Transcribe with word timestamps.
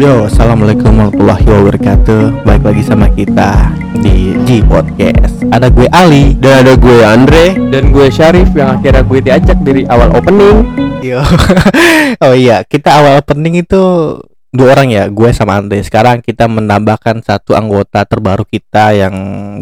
Yo, 0.00 0.24
assalamualaikum 0.24 0.96
warahmatullahi 0.96 1.44
wabarakatuh. 1.44 2.40
Balik 2.48 2.64
lagi 2.72 2.82
sama 2.88 3.12
kita 3.12 3.68
di 4.00 4.32
G 4.48 4.64
Podcast. 4.64 5.44
Ada 5.52 5.68
gue 5.68 5.84
Ali 5.92 6.32
Dan 6.40 6.64
ada 6.64 6.72
gue 6.72 6.98
Andre 7.04 7.52
dan 7.68 7.92
gue 7.92 8.08
Syarif 8.08 8.48
yang 8.56 8.80
akhirnya 8.80 9.04
gue 9.04 9.20
diajak 9.20 9.58
dari 9.60 9.84
awal 9.84 10.08
opening. 10.16 10.64
Yo. 11.04 11.20
oh 12.24 12.32
iya, 12.32 12.64
kita 12.64 12.96
awal 12.96 13.20
opening 13.20 13.60
itu 13.60 13.82
dua 14.48 14.72
orang 14.72 14.88
ya, 14.88 15.04
gue 15.12 15.28
sama 15.36 15.60
Andre. 15.60 15.84
Sekarang 15.84 16.24
kita 16.24 16.48
menambahkan 16.48 17.20
satu 17.20 17.52
anggota 17.52 18.08
terbaru 18.08 18.48
kita 18.48 18.96
yang 18.96 19.14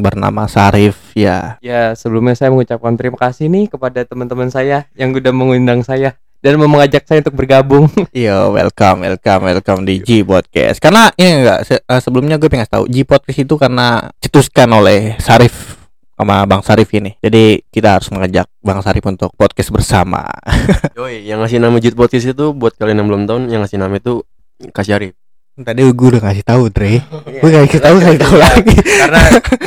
bernama 0.07 0.47
Sarif 0.47 1.11
ya. 1.19 1.59
Ya 1.59 1.99
sebelumnya 1.99 2.39
saya 2.39 2.55
mengucapkan 2.55 2.95
terima 2.95 3.19
kasih 3.19 3.51
nih 3.51 3.67
kepada 3.75 4.07
teman-teman 4.07 4.55
saya 4.55 4.87
yang 4.95 5.11
udah 5.11 5.35
mengundang 5.35 5.83
saya 5.83 6.15
dan 6.47 6.63
mau 6.63 6.71
mengajak 6.71 7.03
saya 7.03 7.19
untuk 7.27 7.35
bergabung. 7.35 7.91
Yo, 8.15 8.55
welcome, 8.55 9.03
welcome, 9.03 9.43
welcome 9.51 9.83
di 9.83 9.99
G 9.99 10.23
Podcast. 10.23 10.79
Karena 10.79 11.11
ini 11.19 11.43
enggak 11.43 11.67
se- 11.67 11.83
eh, 11.83 11.99
sebelumnya 11.99 12.39
gue 12.39 12.47
pengen 12.47 12.71
tahu 12.71 12.87
G 12.87 13.03
Podcast 13.03 13.43
itu 13.43 13.59
karena 13.59 14.15
cetuskan 14.23 14.71
oleh 14.71 15.19
Sarif 15.19 15.75
sama 16.15 16.47
Bang 16.47 16.63
Sarif 16.63 16.87
ini. 16.95 17.19
Jadi 17.19 17.67
kita 17.67 17.99
harus 17.99 18.07
mengajak 18.15 18.47
Bang 18.63 18.79
Sarif 18.79 19.03
untuk 19.03 19.35
podcast 19.35 19.75
bersama. 19.75 20.23
Yoi, 20.97 21.27
yang 21.27 21.43
ngasih 21.43 21.59
nama 21.59 21.83
Jit 21.83 21.99
Podcast 21.99 22.31
itu 22.31 22.55
buat 22.55 22.79
kalian 22.79 23.03
yang 23.03 23.11
belum 23.11 23.23
tahu 23.27 23.51
yang 23.51 23.67
ngasih 23.67 23.83
nama 23.83 23.99
itu 23.99 24.23
Kak 24.71 24.87
Syarif 24.87 25.19
Tadi 25.57 25.89
gue 25.89 26.09
udah 26.13 26.21
ngasih 26.21 26.45
tahu, 26.45 26.69
Dre. 26.69 27.01
Gue 27.41 27.49
gak 27.49 27.65
kasih 27.73 27.81
tahu, 27.81 27.97
kasih 27.97 28.21
tahu 28.21 28.37
lagi. 28.37 28.77
Karena 28.77 29.23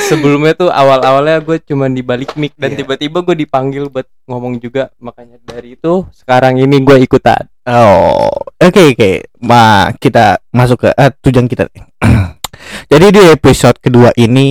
sebelumnya 0.06 0.54
tuh 0.54 0.70
awal-awalnya 0.70 1.42
gue 1.42 1.58
cuma 1.66 1.90
di 1.90 2.06
balik 2.06 2.38
mic 2.38 2.54
dan 2.54 2.78
Iya. 2.78 2.86
tiba-tiba 2.86 3.26
gue 3.26 3.34
dipanggil 3.34 3.90
buat 3.90 4.06
ngomong 4.30 4.62
juga. 4.62 4.94
Makanya 5.02 5.42
dari 5.42 5.74
itu 5.74 6.06
sekarang 6.14 6.62
ini 6.62 6.78
gue 6.86 6.94
ikutan. 7.02 7.42
Oh, 7.66 8.30
oke 8.62 8.82
oke. 8.94 9.12
Ma, 9.42 9.90
kita 9.98 10.38
masuk 10.54 10.86
ke 10.86 10.90
eh, 10.94 11.10
tujuan 11.26 11.50
kita. 11.50 11.66
Jadi 12.94 13.06
di 13.10 13.22
episode 13.34 13.82
kedua 13.82 14.14
ini 14.14 14.46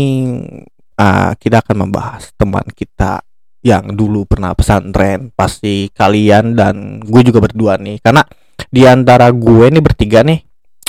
ah, 0.99 1.39
kita 1.39 1.63
akan 1.63 1.87
membahas 1.87 2.35
teman 2.35 2.67
kita 2.75 3.23
yang 3.63 3.95
dulu 3.95 4.27
pernah 4.27 4.59
pesantren. 4.59 5.31
Pasti 5.39 5.87
kalian 5.95 6.59
dan 6.59 6.99
gue 6.99 7.23
juga 7.23 7.39
berdua 7.47 7.79
nih. 7.79 8.03
Karena 8.03 8.27
di 8.67 8.83
antara 8.91 9.31
gue 9.31 9.71
nih 9.71 9.79
bertiga 9.79 10.27
nih. 10.27 10.48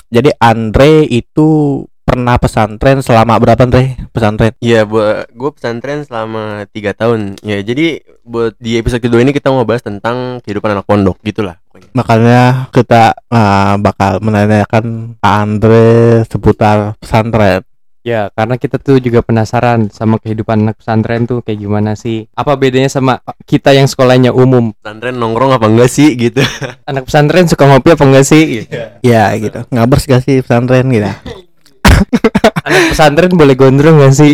Jadi 0.09 0.33
Andre 0.41 1.05
itu 1.05 1.81
pernah 2.02 2.41
pesantren 2.41 3.05
selama 3.05 3.38
berapa 3.38 3.61
Andre? 3.61 3.93
Pesantren? 4.09 4.57
Iya, 4.57 4.81
buat 4.89 5.29
gue 5.29 5.51
pesantren 5.53 6.01
selama 6.01 6.66
tiga 6.73 6.97
tahun. 6.97 7.38
Ya, 7.45 7.61
jadi 7.61 8.01
buat 8.25 8.57
di 8.57 8.81
episode 8.81 9.05
kedua 9.05 9.21
ini 9.21 9.29
kita 9.29 9.53
mau 9.53 9.61
bahas 9.61 9.85
tentang 9.85 10.41
kehidupan 10.41 10.73
anak 10.73 10.89
pondok 10.89 11.21
gitulah. 11.21 11.61
Makanya 11.93 12.73
kita 12.73 13.13
ah, 13.29 13.77
bakal 13.77 14.17
menanyakan 14.25 15.16
Andre 15.21 16.25
seputar 16.25 16.97
pesantren. 16.97 17.69
Ya 18.00 18.31
karena 18.31 18.55
kita 18.55 18.80
tuh 18.80 19.03
juga 19.03 19.19
penasaran 19.19 19.92
sama 19.92 20.23
kehidupan 20.23 20.64
anak 20.64 20.80
pesantren 20.80 21.28
tuh 21.28 21.44
kayak 21.44 21.59
gimana 21.59 22.00
sih. 22.00 22.31
Apa 22.31 22.56
bedanya 22.56 22.88
sama 22.88 23.19
kita 23.44 23.75
yang 23.75 23.91
sekolahnya 23.91 24.31
umum. 24.31 24.72
Pesantren 24.80 25.19
nongkrong 25.19 25.52
apa 25.52 25.67
enggak 25.67 25.91
sih 25.91 26.16
gitu. 26.16 26.39
Anak 26.89 27.11
pesantren 27.11 27.52
suka 27.52 27.67
ngopi 27.67 27.91
apa 27.91 28.03
enggak 28.08 28.23
sih? 28.23 28.64
Gitu. 28.64 28.80
Ya 29.03 29.28
gitu. 29.36 29.67
Ngabers 29.67 30.08
gak 30.08 30.23
sih 30.23 30.39
pesantren 30.39 30.88
gitu. 30.88 31.11
Anak 32.67 32.83
pesantren 32.95 33.36
boleh 33.36 33.59
gondrong 33.59 34.00
gak 34.00 34.16
sih? 34.16 34.31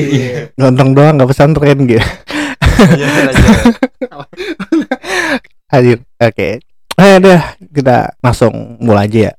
Nonton 0.62 0.94
doang 0.94 1.18
gak 1.18 1.30
pesantren 1.34 1.90
gitu. 1.90 2.06
Iya, 2.76 3.08
lanjut. 3.34 3.50
Hadir. 5.74 6.00
Oke. 6.22 6.62
Eh 6.96 7.14
udah 7.20 7.42
kita 7.74 8.14
langsung 8.22 8.78
mulai 8.78 9.10
aja 9.10 9.20
ya. 9.32 9.34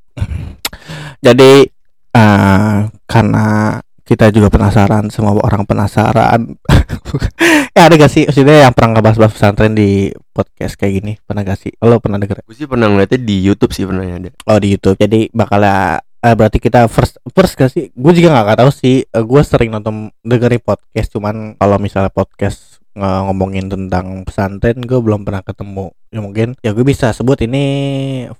Jadi 1.22 1.64
eh 2.16 2.76
karena 3.06 3.78
kita 4.06 4.30
juga 4.30 4.48
penasaran 4.54 5.10
semua 5.10 5.34
orang 5.42 5.66
penasaran 5.66 6.54
ya 7.74 7.80
ada 7.90 7.94
gak 7.98 8.12
sih 8.12 8.22
maksudnya 8.30 8.70
yang 8.70 8.72
pernah 8.72 9.02
ngebahas-bahas 9.02 9.34
pesantren 9.34 9.74
di 9.74 10.14
podcast 10.30 10.78
kayak 10.78 10.92
gini 11.02 11.12
pernah 11.26 11.42
gak 11.42 11.58
sih 11.58 11.74
lo 11.82 11.98
pernah 11.98 12.22
denger 12.22 12.46
Gue 12.46 12.54
sih 12.54 12.70
pernah 12.70 12.86
ngeliatnya 12.86 13.18
di 13.18 13.36
YouTube 13.42 13.74
sih 13.74 13.82
pernah 13.82 14.06
ada. 14.06 14.30
Oh 14.46 14.58
di 14.62 14.78
YouTube. 14.78 14.94
Jadi 14.94 15.34
bakal 15.34 15.66
eh, 15.66 15.98
berarti 16.38 16.62
kita 16.62 16.86
first 16.86 17.18
first 17.34 17.58
gak 17.58 17.74
sih? 17.74 17.90
Gue 17.90 18.14
juga 18.14 18.38
nggak 18.38 18.62
tahu 18.62 18.70
sih. 18.70 19.02
gue 19.02 19.42
sering 19.42 19.74
nonton 19.74 20.14
dengerin 20.22 20.62
podcast. 20.62 21.10
Cuman 21.10 21.58
kalau 21.58 21.76
misalnya 21.82 22.14
podcast 22.14 22.78
ngomongin 22.96 23.66
tentang 23.66 24.22
pesantren, 24.22 24.78
gue 24.78 24.98
belum 25.02 25.26
pernah 25.26 25.42
ketemu. 25.42 25.90
Ya 26.14 26.20
mungkin 26.22 26.54
ya 26.62 26.70
gue 26.70 26.86
bisa 26.86 27.10
sebut 27.10 27.42
ini 27.42 27.64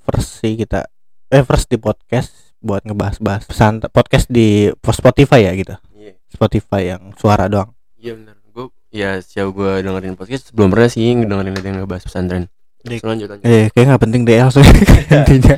first 0.07 0.39
sih 0.39 0.55
kita. 0.55 0.87
Eh 1.35 1.43
first 1.43 1.67
di 1.67 1.83
podcast 1.83 2.46
buat 2.67 2.83
ngebahas-bahas 2.83 3.47
pesantren 3.47 3.89
podcast 3.95 4.27
di 4.27 4.75
Spotify 4.91 5.47
ya 5.47 5.53
gitu. 5.55 5.75
Iya. 5.95 6.19
Spotify 6.27 6.83
yang 6.93 7.15
suara 7.15 7.47
doang. 7.47 7.71
Iya 7.95 8.19
benar. 8.19 8.37
Gue 8.51 8.75
ya 8.91 9.23
sejauh 9.23 9.55
gue 9.55 9.87
dengerin 9.87 10.19
podcast 10.19 10.51
belum 10.51 10.75
pernah 10.75 10.91
sih 10.91 11.15
dengerin 11.15 11.55
ada 11.55 11.67
yang 11.67 11.77
ngebahas 11.87 12.05
pesantren. 12.05 12.51
Dik. 12.87 13.03
Terus 13.03 13.07
lanjut 13.07 13.29
lanjut. 13.31 13.45
Eh, 13.47 13.67
kayak 13.75 13.87
nggak 13.95 14.03
penting 14.03 14.23
deh 14.27 14.39
langsung 14.43 14.67
intinya. 15.15 15.57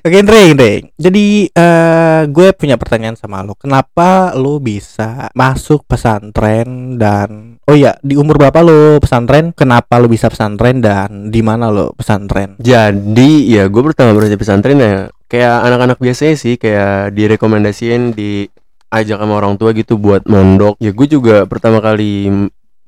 Oke, 0.00 0.16
Andre, 0.22 0.54
Andre. 0.54 0.72
Jadi 0.94 1.50
eh 1.50 2.22
gue 2.30 2.48
punya 2.54 2.78
pertanyaan 2.78 3.18
sama 3.18 3.42
lo. 3.42 3.58
Kenapa 3.58 4.30
lo 4.38 4.62
bisa 4.62 5.28
masuk 5.34 5.84
pesantren 5.84 6.96
dan 6.96 7.58
oh 7.66 7.76
ya 7.76 7.98
di 8.00 8.14
umur 8.14 8.38
berapa 8.38 8.62
lo 8.62 9.02
pesantren? 9.02 9.50
Kenapa 9.52 9.98
lo 9.98 10.06
bisa 10.06 10.30
pesantren 10.30 10.78
dan 10.78 11.28
di 11.34 11.42
mana 11.42 11.68
lo 11.74 11.92
pesantren? 11.98 12.56
Jadi 12.62 13.50
ya 13.50 13.66
gue 13.66 13.82
pertama 13.82 14.14
berarti 14.14 14.38
pesantren 14.38 14.78
ya 14.78 15.10
kayak 15.30 15.56
anak-anak 15.62 15.98
biasanya 16.02 16.34
sih 16.34 16.58
kayak 16.58 17.14
direkomendasiin 17.14 18.12
diajak 18.18 19.16
sama 19.22 19.38
orang 19.38 19.54
tua 19.54 19.70
gitu 19.70 19.94
buat 19.96 20.26
mondok. 20.26 20.74
Ya 20.82 20.90
gue 20.90 21.06
juga 21.06 21.46
pertama 21.46 21.78
kali 21.78 22.26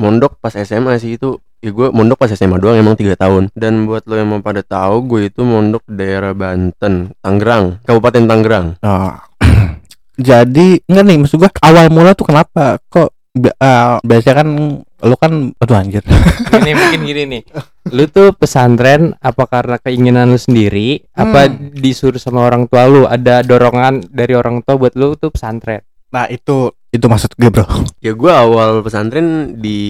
mondok 0.02 0.42
pas 0.42 0.50
SMA 0.50 0.98
sih 0.98 1.14
itu 1.14 1.38
ya 1.62 1.70
gue 1.70 1.94
mondok 1.94 2.18
pas 2.18 2.34
SMA 2.34 2.58
doang 2.58 2.74
emang 2.74 2.98
tiga 2.98 3.14
tahun 3.14 3.54
dan 3.54 3.86
buat 3.86 4.02
lo 4.10 4.18
yang 4.18 4.34
mau 4.34 4.42
pada 4.42 4.66
tahu 4.66 5.06
gue 5.06 5.30
itu 5.30 5.46
mondok 5.46 5.86
di 5.86 5.94
daerah 6.02 6.34
Banten 6.34 7.14
Tangerang 7.22 7.78
Kabupaten 7.86 8.26
Tangerang 8.26 8.66
Oh. 8.82 9.14
Jadi 10.18 10.82
enggak 10.90 11.04
nih 11.06 11.18
maksud 11.22 11.38
gue 11.38 11.50
awal 11.62 11.86
mula 11.94 12.18
tuh 12.18 12.26
kenapa 12.26 12.82
kok 12.90 13.14
eh, 13.34 13.96
biasanya 14.00 14.36
kan 14.38 14.48
lo 15.02 15.16
kan 15.16 15.32
aduh 15.56 15.76
anjir. 15.76 16.04
Ini 16.52 16.72
mungkin 16.72 17.00
gini 17.02 17.22
nih. 17.26 17.42
Lu 17.90 18.06
tuh 18.06 18.30
pesantren 18.32 19.16
apa 19.18 19.44
karena 19.46 19.76
keinginan 19.76 20.30
lu 20.30 20.38
sendiri 20.38 21.02
apa 21.12 21.48
Hmm. 21.48 21.74
disuruh 21.74 22.20
sama 22.20 22.44
orang 22.44 22.68
tua 22.68 22.86
lu? 22.86 23.02
Ada 23.04 23.42
dorongan 23.42 24.06
dari 24.06 24.32
orang 24.32 24.62
tua 24.62 24.78
buat 24.78 24.94
lu 24.94 25.16
tuh 25.16 25.32
pesantren. 25.32 25.82
Nah, 26.12 26.28
itu 26.28 26.70
itu 26.92 27.06
maksud 27.08 27.32
gue, 27.34 27.48
Bro. 27.48 27.64
ya 27.98 28.12
gue 28.12 28.28
awal 28.30 28.84
pesantren 28.84 29.56
di 29.56 29.80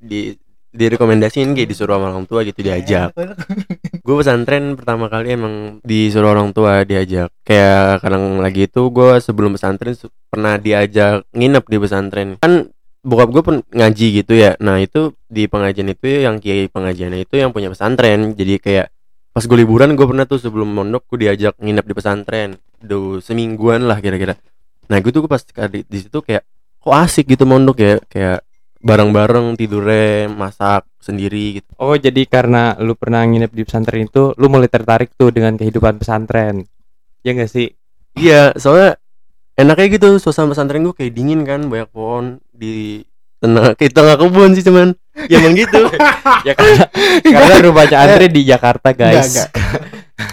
di 0.00 0.32
direkomendasiin 0.70 1.52
kayak 1.52 1.68
disuruh 1.68 1.98
sama 1.98 2.08
orang 2.08 2.24
tua 2.24 2.40
gitu 2.42 2.62
diajak 2.62 3.10
gue 4.00 4.16
pesantren 4.16 4.74
pertama 4.74 5.12
kali 5.12 5.36
emang 5.36 5.54
disuruh 5.84 6.32
orang 6.32 6.56
tua 6.56 6.82
diajak. 6.88 7.28
Kayak 7.44 8.00
kadang 8.00 8.40
lagi 8.40 8.66
itu 8.66 8.88
gue 8.88 9.20
sebelum 9.20 9.54
pesantren 9.54 9.94
pernah 10.32 10.56
diajak 10.56 11.28
nginep 11.36 11.64
di 11.68 11.76
pesantren. 11.76 12.28
Kan 12.40 12.72
bokap 13.04 13.28
gue 13.32 13.42
pun 13.44 13.56
ngaji 13.72 14.06
gitu 14.24 14.32
ya. 14.36 14.56
Nah 14.60 14.80
itu 14.80 15.12
di 15.28 15.46
pengajian 15.46 15.88
itu 15.92 16.24
yang 16.24 16.40
kiai 16.40 16.68
pengajiannya 16.72 17.28
itu 17.28 17.34
yang 17.40 17.52
punya 17.52 17.68
pesantren. 17.68 18.32
Jadi 18.32 18.60
kayak 18.60 18.88
pas 19.30 19.44
gue 19.44 19.58
liburan 19.60 19.94
gue 19.94 20.06
pernah 20.08 20.26
tuh 20.26 20.40
sebelum 20.40 20.68
mondok 20.72 21.06
gue 21.14 21.28
diajak 21.28 21.54
nginep 21.60 21.84
di 21.84 21.94
pesantren. 21.94 22.50
Do 22.80 23.20
semingguan 23.20 23.84
lah 23.84 24.00
kira-kira. 24.00 24.40
Nah 24.88 24.96
gue 24.98 25.12
tuh 25.12 25.28
pas 25.28 25.40
di, 25.44 25.84
di 25.84 25.98
situ 26.00 26.18
kayak 26.24 26.42
kok 26.80 26.94
asik 26.96 27.28
gitu 27.28 27.44
mondok 27.44 27.76
ya? 27.78 27.94
Kayak 28.08 28.48
bareng-bareng 28.80 29.60
tidurnya 29.60 30.32
masak 30.32 30.88
sendiri 31.00 31.60
gitu 31.60 31.70
Oh, 31.80 31.96
jadi 31.96 32.24
karena 32.28 32.76
lu 32.80 32.92
pernah 32.96 33.24
nginep 33.24 33.52
di 33.52 33.62
pesantren 33.64 34.04
itu, 34.04 34.36
lu 34.36 34.46
mulai 34.52 34.68
tertarik 34.68 35.16
tuh 35.16 35.32
dengan 35.32 35.56
kehidupan 35.56 35.96
pesantren. 35.96 36.68
Ya 37.24 37.32
enggak 37.32 37.48
sih? 37.48 37.72
Iya, 38.20 38.52
soalnya 38.56 39.00
enaknya 39.56 39.96
gitu 39.96 40.20
suasana 40.20 40.52
pesantren 40.52 40.84
gue 40.84 40.92
kayak 40.92 41.12
dingin 41.16 41.44
kan, 41.48 41.68
banyak 41.72 41.88
pohon 41.88 42.40
di 42.52 43.00
tengah 43.40 43.72
kayak 43.80 43.96
tengah 43.96 44.16
kebun 44.20 44.52
sih 44.52 44.64
cuman. 44.64 44.92
Ya 45.28 45.40
emang 45.40 45.56
gitu. 45.56 45.88
ya 46.48 46.52
karena 46.52 46.84
karena 47.24 47.56
rumahnya 47.64 47.96
Andre 48.04 48.26
di 48.28 48.42
Jakarta, 48.44 48.92
guys. 48.92 49.32
Enggak, 49.32 49.48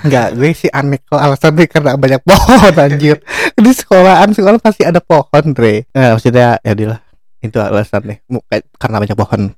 Enggak, 0.03 0.27
gue 0.35 0.51
sih 0.51 0.69
aneh 0.71 0.99
kalau 1.07 1.31
alasannya 1.31 1.65
karena 1.71 1.95
banyak 1.95 2.21
pohon 2.27 2.75
anjir. 2.75 3.23
Di 3.55 3.71
sekolahan 3.71 4.35
sekolah 4.35 4.59
pasti 4.59 4.83
ada 4.83 4.99
pohon, 4.99 5.55
Dre. 5.55 5.87
Nah, 5.95 6.19
maksudnya 6.19 6.59
ya 6.59 6.71
udah 6.75 6.87
lah. 6.91 6.99
Itu 7.39 7.57
alasannya. 7.57 8.21
Mu- 8.27 8.43
kayak- 8.45 8.67
Karena 8.75 8.97
banyak 8.99 9.15
pohon. 9.15 9.41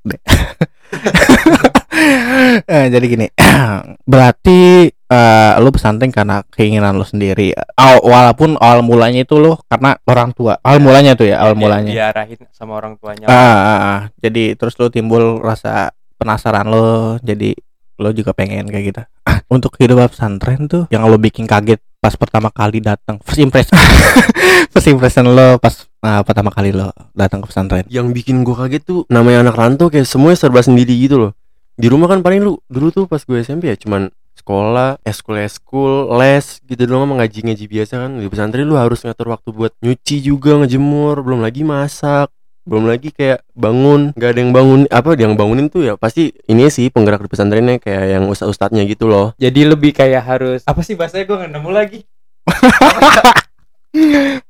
Eh, 2.64 2.86
jadi 2.88 3.04
gini, 3.04 3.26
berarti 4.10 4.88
eh, 4.88 5.52
lu 5.60 5.68
pesantren 5.68 6.08
karena 6.08 6.40
keinginan 6.48 6.96
lu 6.96 7.04
sendiri. 7.04 7.52
Aw- 7.76 8.00
walaupun 8.00 8.56
awal 8.56 8.80
mulanya 8.80 9.20
itu 9.20 9.36
lu 9.36 9.58
karena 9.68 10.00
orang 10.04 10.32
tua. 10.32 10.56
Awal 10.58 10.80
mulanya 10.80 11.12
tuh 11.12 11.28
ya, 11.28 11.36
awal 11.38 11.52
Dia- 11.52 11.60
mulanya. 11.60 11.92
diarahin 11.92 12.40
sama 12.50 12.80
orang 12.80 12.96
tuanya. 12.96 13.28
Ah, 13.28 13.36
ah, 13.36 13.60
ah. 13.76 14.00
jadi 14.16 14.56
terus 14.56 14.80
lu 14.80 14.88
timbul 14.88 15.38
rasa 15.38 15.92
penasaran 16.16 16.64
lo, 16.64 17.20
jadi 17.20 17.52
lo 18.00 18.10
juga 18.10 18.32
pengen 18.32 18.64
kayak 18.64 18.84
gitu 18.86 19.02
untuk 19.54 19.76
kehidupan 19.76 20.08
pesantren 20.08 20.64
tuh 20.64 20.88
yang 20.88 21.04
lo 21.04 21.20
bikin 21.20 21.44
kaget 21.44 21.84
pas 22.00 22.16
pertama 22.16 22.48
kali 22.48 22.80
datang 22.80 23.20
first 23.20 23.38
impression. 23.44 23.76
First 24.72 24.88
impression 24.88 25.28
lo 25.28 25.60
pas 25.60 25.84
ah, 26.00 26.24
pertama 26.24 26.48
kali 26.48 26.72
lo 26.72 26.88
datang 27.12 27.44
ke 27.44 27.52
pesantren. 27.52 27.84
Yang 27.92 28.16
bikin 28.16 28.40
gue 28.40 28.56
kaget 28.56 28.82
tuh 28.82 29.04
namanya 29.12 29.44
anak 29.44 29.56
rantau 29.60 29.92
kayak 29.92 30.08
semuanya 30.08 30.40
serba 30.40 30.64
sendiri 30.64 30.96
gitu 30.96 31.20
loh. 31.20 31.32
Di 31.76 31.92
rumah 31.92 32.08
kan 32.08 32.24
paling 32.24 32.40
lu 32.40 32.56
dulu 32.72 32.88
tuh 32.88 33.04
pas 33.04 33.20
gue 33.20 33.44
SMP 33.44 33.68
ya 33.68 33.76
cuman 33.76 34.08
sekolah 34.32 34.96
eskul 35.04 35.36
eskul 35.44 36.08
les 36.16 36.64
gitu 36.64 36.82
doang 36.88 37.04
mah 37.04 37.20
ngaji 37.20 37.52
ngaji 37.52 37.64
biasa 37.68 37.92
kan. 38.00 38.10
Di 38.16 38.28
pesantren 38.32 38.64
lu 38.64 38.80
harus 38.80 39.04
ngatur 39.04 39.28
waktu 39.36 39.48
buat 39.52 39.72
nyuci 39.84 40.24
juga 40.24 40.56
ngejemur 40.56 41.20
belum 41.20 41.44
lagi 41.44 41.68
masak 41.68 42.32
belum 42.68 42.84
lagi 42.86 43.08
kayak 43.10 43.40
bangun 43.52 44.12
nggak 44.12 44.30
ada 44.30 44.40
yang 44.40 44.52
bangun 44.52 44.80
apa 44.92 45.16
yang 45.16 45.34
bangunin 45.34 45.66
tuh 45.66 45.82
ya 45.82 45.94
pasti 45.96 46.30
ini 46.44 46.68
sih 46.68 46.92
penggerak 46.92 47.24
di 47.24 47.28
pesantrennya 47.32 47.80
kayak 47.80 48.20
yang 48.20 48.24
ustadz 48.28 48.52
ustadznya 48.52 48.84
gitu 48.84 49.08
loh 49.08 49.32
Jadi 49.40 49.64
lebih 49.64 49.96
kayak 49.96 50.22
harus 50.22 50.60
apa 50.68 50.80
sih 50.84 50.94
bahasanya 50.94 51.24
gue 51.24 51.36
nggak 51.40 51.52
nemu 51.56 51.70
lagi. 51.72 52.00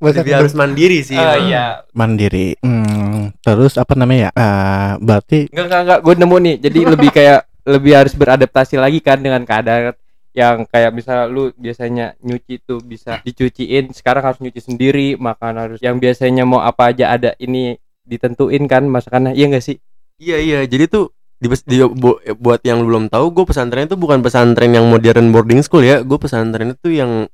lebih 0.01 0.33
harus 0.37 0.53
mandiri 0.53 1.01
sih 1.01 1.17
emang. 1.17 1.49
iya. 1.49 1.67
mandiri 1.97 2.61
Hmm, 2.61 3.33
terus 3.41 3.81
apa 3.81 3.97
namanya 3.97 4.29
ya 4.29 4.31
Eh, 4.37 4.93
berarti 5.01 5.39
Enggak 5.49 5.65
enggak 5.65 5.81
enggak 5.87 6.01
gue 6.05 6.15
nemu 6.21 6.37
nih. 6.37 6.56
Jadi 6.61 6.79
lebih 6.85 7.11
kayak 7.13 7.41
lebih 7.65 7.93
harus 7.95 8.15
beradaptasi 8.17 8.77
lagi 8.77 9.01
kan 9.01 9.21
dengan 9.21 9.45
keadaan 9.45 9.97
yang 10.31 10.63
kayak 10.65 10.95
misal 10.95 11.27
lu 11.27 11.51
biasanya 11.59 12.15
nyuci 12.23 12.63
tuh 12.63 12.79
bisa 12.81 13.19
dicuciin 13.27 13.91
sekarang 13.91 14.31
harus 14.31 14.39
nyuci 14.39 14.63
sendiri 14.63 15.19
makan 15.19 15.55
harus 15.59 15.79
yang 15.83 15.99
biasanya 15.99 16.47
mau 16.47 16.63
apa 16.63 16.95
aja 16.95 17.11
ada 17.11 17.35
ini 17.43 17.77
ditentuin 18.11 18.67
kan 18.67 18.91
masakannya 18.91 19.39
iya 19.39 19.47
enggak 19.47 19.62
sih 19.62 19.79
Iya 20.21 20.37
iya, 20.37 20.61
jadi 20.69 20.85
tuh 20.85 21.17
di, 21.41 21.49
di- 21.49 21.81
bu- 21.81 22.21
buat 22.37 22.61
yang 22.61 22.85
belum 22.85 23.09
tahu, 23.09 23.33
gue 23.33 23.45
pesantren 23.49 23.89
itu 23.89 23.97
bukan 23.97 24.21
pesantren 24.21 24.69
yang 24.69 24.85
modern 24.85 25.33
boarding 25.33 25.65
school 25.65 25.81
ya, 25.81 26.05
gue 26.05 26.19
pesantren 26.21 26.77
itu 26.77 26.93
yang 26.93 27.25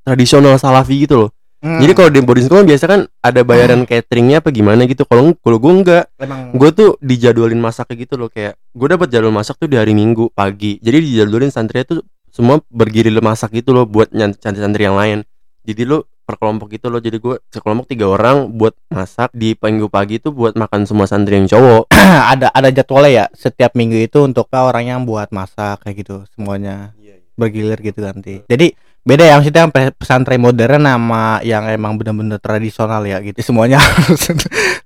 tradisional 0.00 0.56
salafi 0.56 1.04
gitu 1.04 1.28
loh. 1.28 1.30
Hmm. 1.60 1.78
Jadi 1.78 1.92
kalau 1.92 2.08
di 2.08 2.24
boarding 2.24 2.48
school 2.48 2.64
kan 2.64 2.66
biasa 2.66 2.84
kan 2.88 3.00
ada 3.20 3.44
bayaran 3.44 3.84
cateringnya 3.84 4.40
apa 4.40 4.48
gimana 4.48 4.88
gitu. 4.88 5.04
Kalau 5.04 5.36
kalau 5.44 5.58
gue 5.60 5.72
enggak, 5.76 6.04
emang 6.16 6.56
gue 6.56 6.70
tuh 6.72 6.88
dijadwalin 7.04 7.60
masaknya 7.60 8.00
gitu 8.02 8.16
loh 8.16 8.32
kayak 8.32 8.56
gue 8.72 8.88
dapat 8.88 9.12
jadwal 9.12 9.30
masak 9.30 9.60
tuh 9.60 9.68
di 9.68 9.76
hari 9.76 9.92
Minggu 9.92 10.32
pagi. 10.32 10.80
Jadi 10.80 11.04
dijadwalin 11.04 11.52
santri 11.52 11.84
tuh 11.84 12.00
semua 12.32 12.64
bergilir 12.72 13.14
masak 13.20 13.52
gitu 13.54 13.76
loh 13.76 13.84
buat 13.84 14.08
santri-santri 14.40 14.88
yang 14.88 14.96
lain. 14.96 15.22
Jadi 15.68 15.84
lo 15.84 16.08
per 16.22 16.38
kelompok 16.38 16.72
gitu 16.72 16.88
loh. 16.88 17.02
Jadi 17.02 17.18
gue 17.18 17.36
sekelompok 17.50 17.86
tiga 17.90 18.06
orang 18.08 18.50
buat 18.54 18.74
masak 18.88 19.30
di 19.34 19.54
minggu 19.58 19.90
pagi 19.90 20.22
itu 20.22 20.30
buat 20.30 20.54
makan 20.56 20.86
semua 20.86 21.10
santri 21.10 21.38
yang 21.38 21.48
cowok. 21.50 21.92
ada 22.32 22.48
ada 22.50 22.68
jadwalnya 22.70 23.10
ya? 23.10 23.24
Setiap 23.34 23.74
minggu 23.74 23.98
itu 24.06 24.22
untuk 24.22 24.48
orang 24.52 24.88
yang 24.88 25.00
buat 25.04 25.30
masak 25.34 25.82
kayak 25.86 25.96
gitu 26.02 26.16
semuanya. 26.34 26.94
Bergilir 27.34 27.80
gitu 27.80 28.00
nanti. 28.04 28.44
Jadi 28.46 28.76
beda 29.02 29.26
ya 29.26 29.34
maksudnya 29.34 29.66
yang 29.66 29.72
pe- 29.74 29.96
pesantren 29.98 30.38
modern 30.38 30.86
sama 30.86 31.42
yang 31.42 31.66
emang 31.66 31.98
bener-bener 31.98 32.38
tradisional 32.38 33.02
ya 33.02 33.18
gitu. 33.24 33.38
Semuanya 33.42 33.82
harus 33.84 34.30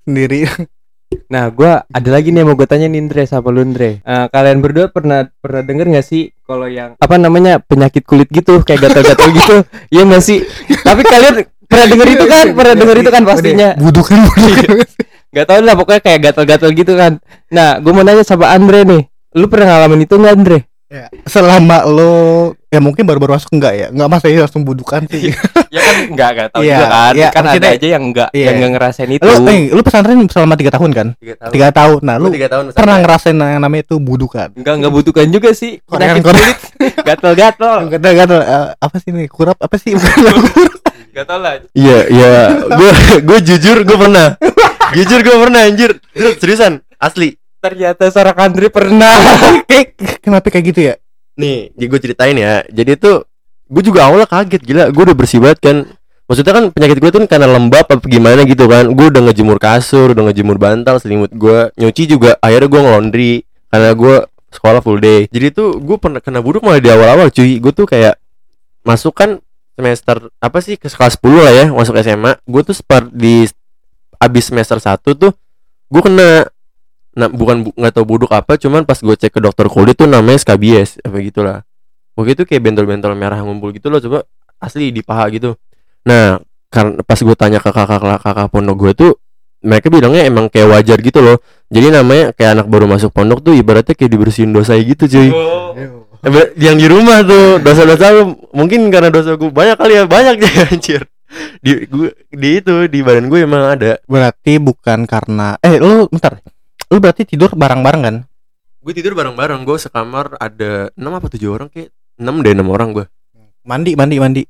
sendiri 0.06 0.48
Nah, 1.26 1.48
gua 1.50 1.84
ada 1.88 2.08
lagi 2.12 2.30
nih 2.30 2.44
yang 2.44 2.48
mau 2.52 2.56
gue 2.56 2.68
tanya 2.68 2.86
nih 2.86 3.00
Indre 3.00 3.22
sama 3.24 3.48
lu 3.52 3.64
Indre. 3.64 4.00
Eh, 4.04 4.26
kalian 4.30 4.58
berdua 4.60 4.92
pernah 4.92 5.26
pernah 5.40 5.62
denger 5.64 5.86
nggak 5.92 6.06
sih 6.06 6.30
kalau 6.44 6.68
yang 6.70 6.94
apa 6.96 7.16
namanya 7.16 7.58
penyakit 7.58 8.04
kulit 8.04 8.28
gitu 8.30 8.60
kayak 8.62 8.90
gatal-gatal 8.90 9.28
gitu? 9.32 9.56
Iya 9.94 10.02
nggak 10.06 10.22
sih? 10.22 10.44
Tapi 10.84 11.02
kalian 11.02 11.34
pernah 11.66 11.86
denger 11.88 12.08
itu 12.12 12.24
kan? 12.26 12.46
Pernah 12.52 12.74
denger 12.78 12.96
itu 13.02 13.10
kan 13.10 13.22
pastinya. 13.24 13.68
budukan 13.78 14.18
budukan 14.28 14.86
Gak 15.36 15.52
tau 15.52 15.60
lah 15.60 15.76
pokoknya 15.76 16.00
kayak 16.00 16.20
gatal-gatal 16.32 16.70
gitu 16.72 16.96
kan. 16.96 17.20
Nah, 17.52 17.76
gue 17.76 17.92
mau 17.92 18.00
nanya 18.00 18.24
sama 18.24 18.56
Andre 18.56 18.88
nih. 18.88 19.02
Lu 19.36 19.52
pernah 19.52 19.76
ngalamin 19.76 20.08
itu 20.08 20.16
nggak 20.16 20.32
Andre? 20.32 20.58
Ya, 20.86 21.10
selama 21.26 21.82
lo 21.84 22.54
ya 22.76 22.80
mungkin 22.84 23.08
baru-baru 23.08 23.40
masuk 23.40 23.56
enggak 23.56 23.72
ya 23.72 23.86
enggak 23.88 24.08
masa 24.12 24.28
ya 24.28 24.44
langsung 24.44 24.62
budukan 24.62 25.08
sih 25.08 25.32
ya 25.74 25.80
kan 25.80 25.96
nggak 26.12 26.28
nggak 26.30 26.48
tahu 26.52 26.60
Iya, 26.60 26.76
juga 26.76 26.86
kan. 26.86 27.12
iya, 27.16 27.28
kan 27.32 27.44
ada 27.48 27.68
aja 27.72 27.86
yang 27.88 28.04
nggak 28.12 28.28
iya. 28.30 28.44
yang 28.44 28.54
nggak 28.60 28.72
ngerasain 28.76 29.10
itu. 29.10 29.24
lu 29.24 29.32
eh, 29.48 29.60
lu 29.72 29.80
pesantren 29.80 30.20
selama 30.28 30.54
tiga 30.54 30.70
tahun 30.70 30.90
kan 30.92 31.08
Tiga 31.16 31.34
tahun. 31.40 31.50
tiga 31.50 31.68
tahun 31.72 31.98
nah 32.04 32.14
lu 32.20 32.28
tiga 32.28 32.48
tahun 32.52 32.64
pernah 32.70 32.96
ngerasain 33.00 33.32
yang 33.32 33.62
namanya 33.64 33.82
itu 33.82 33.96
budukan 33.96 34.48
Enggak 34.52 34.74
enggak 34.76 34.92
butuhkan 34.92 35.26
juga 35.32 35.50
sih. 35.50 35.80
Korean, 35.82 36.20
kulit 36.20 36.58
gatal-gatal. 37.08 37.88
gatal 37.88 38.12
gatal 38.14 38.40
eh, 38.40 38.66
apa 38.76 38.96
sih 39.00 39.08
ini 39.08 39.24
kurap 39.26 39.56
apa 39.56 39.76
sih 39.80 39.96
Gak 41.16 41.24
tau 41.24 41.40
lah. 41.40 41.56
Iya, 41.72 41.98
iya. 42.12 42.32
Gue 42.60 42.90
gue 43.24 43.38
jujur 43.40 43.88
gue 43.88 43.96
pernah. 43.96 44.36
jujur 44.92 45.24
gue 45.24 45.36
pernah 45.40 45.64
anjir. 45.64 45.96
Serius, 46.12 46.36
Seriusan, 46.36 46.72
asli. 47.00 47.40
Ternyata 47.56 48.04
seorang 48.12 48.36
Andre 48.36 48.68
pernah. 48.68 49.16
kenapa 50.24 50.52
kayak 50.52 50.64
gitu 50.66 50.80
ya 50.92 50.94
Nih, 51.36 51.70
gue 51.76 52.00
ceritain 52.00 52.32
ya. 52.32 52.64
Jadi 52.72 52.96
tuh 52.96 53.28
gue 53.68 53.82
juga 53.84 54.08
awalnya 54.08 54.24
kaget 54.24 54.62
gila. 54.64 54.84
Gue 54.90 55.02
udah 55.12 55.16
bersih 55.16 55.40
banget 55.40 55.60
kan. 55.60 55.76
Maksudnya 56.26 56.52
kan 56.58 56.64
penyakit 56.74 56.98
gue 56.98 57.10
tuh 57.12 57.22
karena 57.30 57.46
lembab 57.46 57.86
apa 57.86 58.02
gimana 58.02 58.42
gitu 58.42 58.66
kan. 58.66 58.90
Gue 58.90 59.12
udah 59.14 59.22
ngejemur 59.30 59.60
kasur, 59.62 60.10
udah 60.16 60.32
ngejemur 60.32 60.58
bantal, 60.58 60.98
selimut 60.98 61.30
gue 61.30 61.70
nyuci 61.78 62.08
juga. 62.10 62.34
Akhirnya 62.42 62.66
gue 62.66 62.80
ngelondri 62.82 63.32
karena 63.70 63.94
gue 63.94 64.16
sekolah 64.50 64.80
full 64.80 64.98
day. 64.98 65.28
Jadi 65.30 65.54
tuh 65.54 65.78
gue 65.78 65.96
pernah 66.00 66.18
kena 66.18 66.40
buruk 66.42 66.64
malah 66.64 66.80
di 66.82 66.90
awal-awal 66.90 67.30
cuy. 67.30 67.60
Gue 67.62 67.70
tuh 67.70 67.86
kayak 67.86 68.18
masuk 68.82 69.14
kan 69.14 69.38
semester 69.76 70.32
apa 70.40 70.58
sih 70.64 70.80
ke 70.80 70.88
kelas 70.88 71.20
10 71.20 71.46
lah 71.46 71.52
ya 71.52 71.66
masuk 71.70 71.94
SMA. 72.00 72.40
Gue 72.48 72.64
tuh 72.64 72.74
di 73.12 73.44
abis 74.16 74.44
semester 74.48 74.80
1 74.80 75.04
tuh 75.14 75.36
gue 75.86 76.02
kena 76.02 76.48
nah 77.16 77.32
bukan 77.32 77.64
bu- 77.64 77.76
nggak 77.76 77.92
tahu 77.96 78.04
buduk 78.04 78.30
apa 78.30 78.60
cuman 78.60 78.84
pas 78.84 79.00
gue 79.00 79.16
cek 79.16 79.32
ke 79.32 79.40
dokter 79.40 79.66
kulit 79.72 79.96
tuh 79.96 80.04
namanya 80.04 80.36
skabies 80.36 81.00
apa 81.00 81.16
gitulah 81.24 81.58
waktu 82.16 82.36
itu 82.36 82.42
kayak 82.44 82.62
bentol-bentol 82.64 83.12
merah 83.16 83.40
ngumpul 83.40 83.72
gitu 83.72 83.88
loh 83.88 84.00
coba 84.00 84.24
asli 84.56 84.88
di 84.88 85.04
paha 85.04 85.28
gitu. 85.32 85.52
Nah 86.08 86.40
karena 86.72 87.00
pas 87.04 87.20
gue 87.20 87.36
tanya 87.36 87.60
ke 87.60 87.68
kakak 87.68 88.00
kakak, 88.00 88.20
kakak 88.24 88.46
pondok 88.48 88.76
gue 88.76 88.92
tuh 88.96 89.12
mereka 89.60 89.92
bilangnya 89.92 90.24
emang 90.24 90.48
kayak 90.48 90.68
wajar 90.72 90.98
gitu 91.04 91.20
loh. 91.20 91.36
Jadi 91.68 91.92
namanya 91.92 92.32
kayak 92.32 92.56
anak 92.56 92.66
baru 92.72 92.88
masuk 92.88 93.12
pondok 93.12 93.44
tuh 93.44 93.52
ibaratnya 93.52 93.92
kayak 93.92 94.12
dibersihin 94.16 94.52
dosa 94.52 94.76
gitu 94.80 95.04
cuy. 95.08 95.28
Eh, 96.24 96.46
yang 96.56 96.80
di 96.80 96.88
rumah 96.88 97.20
tuh 97.22 97.60
dosa-dosa 97.60 98.10
lu 98.16 98.22
mungkin 98.56 98.88
karena 98.88 99.12
dosa 99.12 99.36
gue 99.36 99.52
banyak 99.52 99.76
kali 99.76 99.92
ya 100.00 100.04
banyak 100.08 100.36
ya 100.40 100.50
anjir. 100.72 101.02
Di 101.60 101.84
gue 101.84 102.10
di 102.32 102.48
itu 102.64 102.74
di 102.88 102.98
badan 103.04 103.28
gue 103.28 103.44
emang 103.44 103.76
ada. 103.76 104.00
Berarti 104.08 104.56
bukan 104.56 105.04
karena 105.04 105.60
eh 105.60 105.76
lu 105.76 106.08
bentar 106.08 106.40
lu 106.90 106.96
berarti 107.02 107.22
tidur 107.26 107.54
bareng-bareng 107.54 108.02
kan? 108.02 108.16
Gue 108.82 108.92
tidur 108.94 109.18
bareng-bareng. 109.18 109.66
Gue 109.66 109.78
sekamar 109.82 110.38
ada 110.38 110.94
6 110.94 111.02
apa 111.02 111.26
7 111.26 111.42
orang 111.50 111.68
kayak 111.70 111.90
6 112.18 112.44
deh 112.44 112.52
6 112.54 112.66
orang 112.70 112.90
gue 112.94 113.06
mandi 113.66 113.92
mandi 113.98 114.16
mandi. 114.22 114.42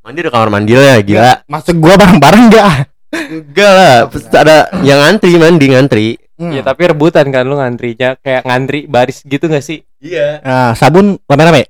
Mandi 0.00 0.18
ada 0.24 0.32
kamar 0.32 0.48
mandi 0.48 0.72
lah 0.72 0.96
ya 0.96 0.98
gila. 1.04 1.34
Masuk 1.46 1.76
gua 1.76 1.94
bareng-bareng 2.00 2.42
enggak? 2.48 2.66
Enggak 3.12 3.70
lah 3.70 3.94
Pasti 4.08 4.34
ada 4.34 4.56
yang 4.80 4.98
ngantri 5.04 5.36
mandi 5.36 5.66
ngantri. 5.70 6.08
Ya 6.36 6.60
tapi 6.64 6.88
rebutan 6.88 7.28
kan 7.32 7.44
lu 7.44 7.56
ngantrinya 7.60 8.16
kayak 8.20 8.44
ngantri 8.44 8.84
baris 8.88 9.24
gitu 9.24 9.48
gak 9.48 9.64
sih? 9.64 9.84
iya. 10.04 10.40
Nah, 10.44 10.76
sabun 10.76 11.16
rame-rame? 11.24 11.68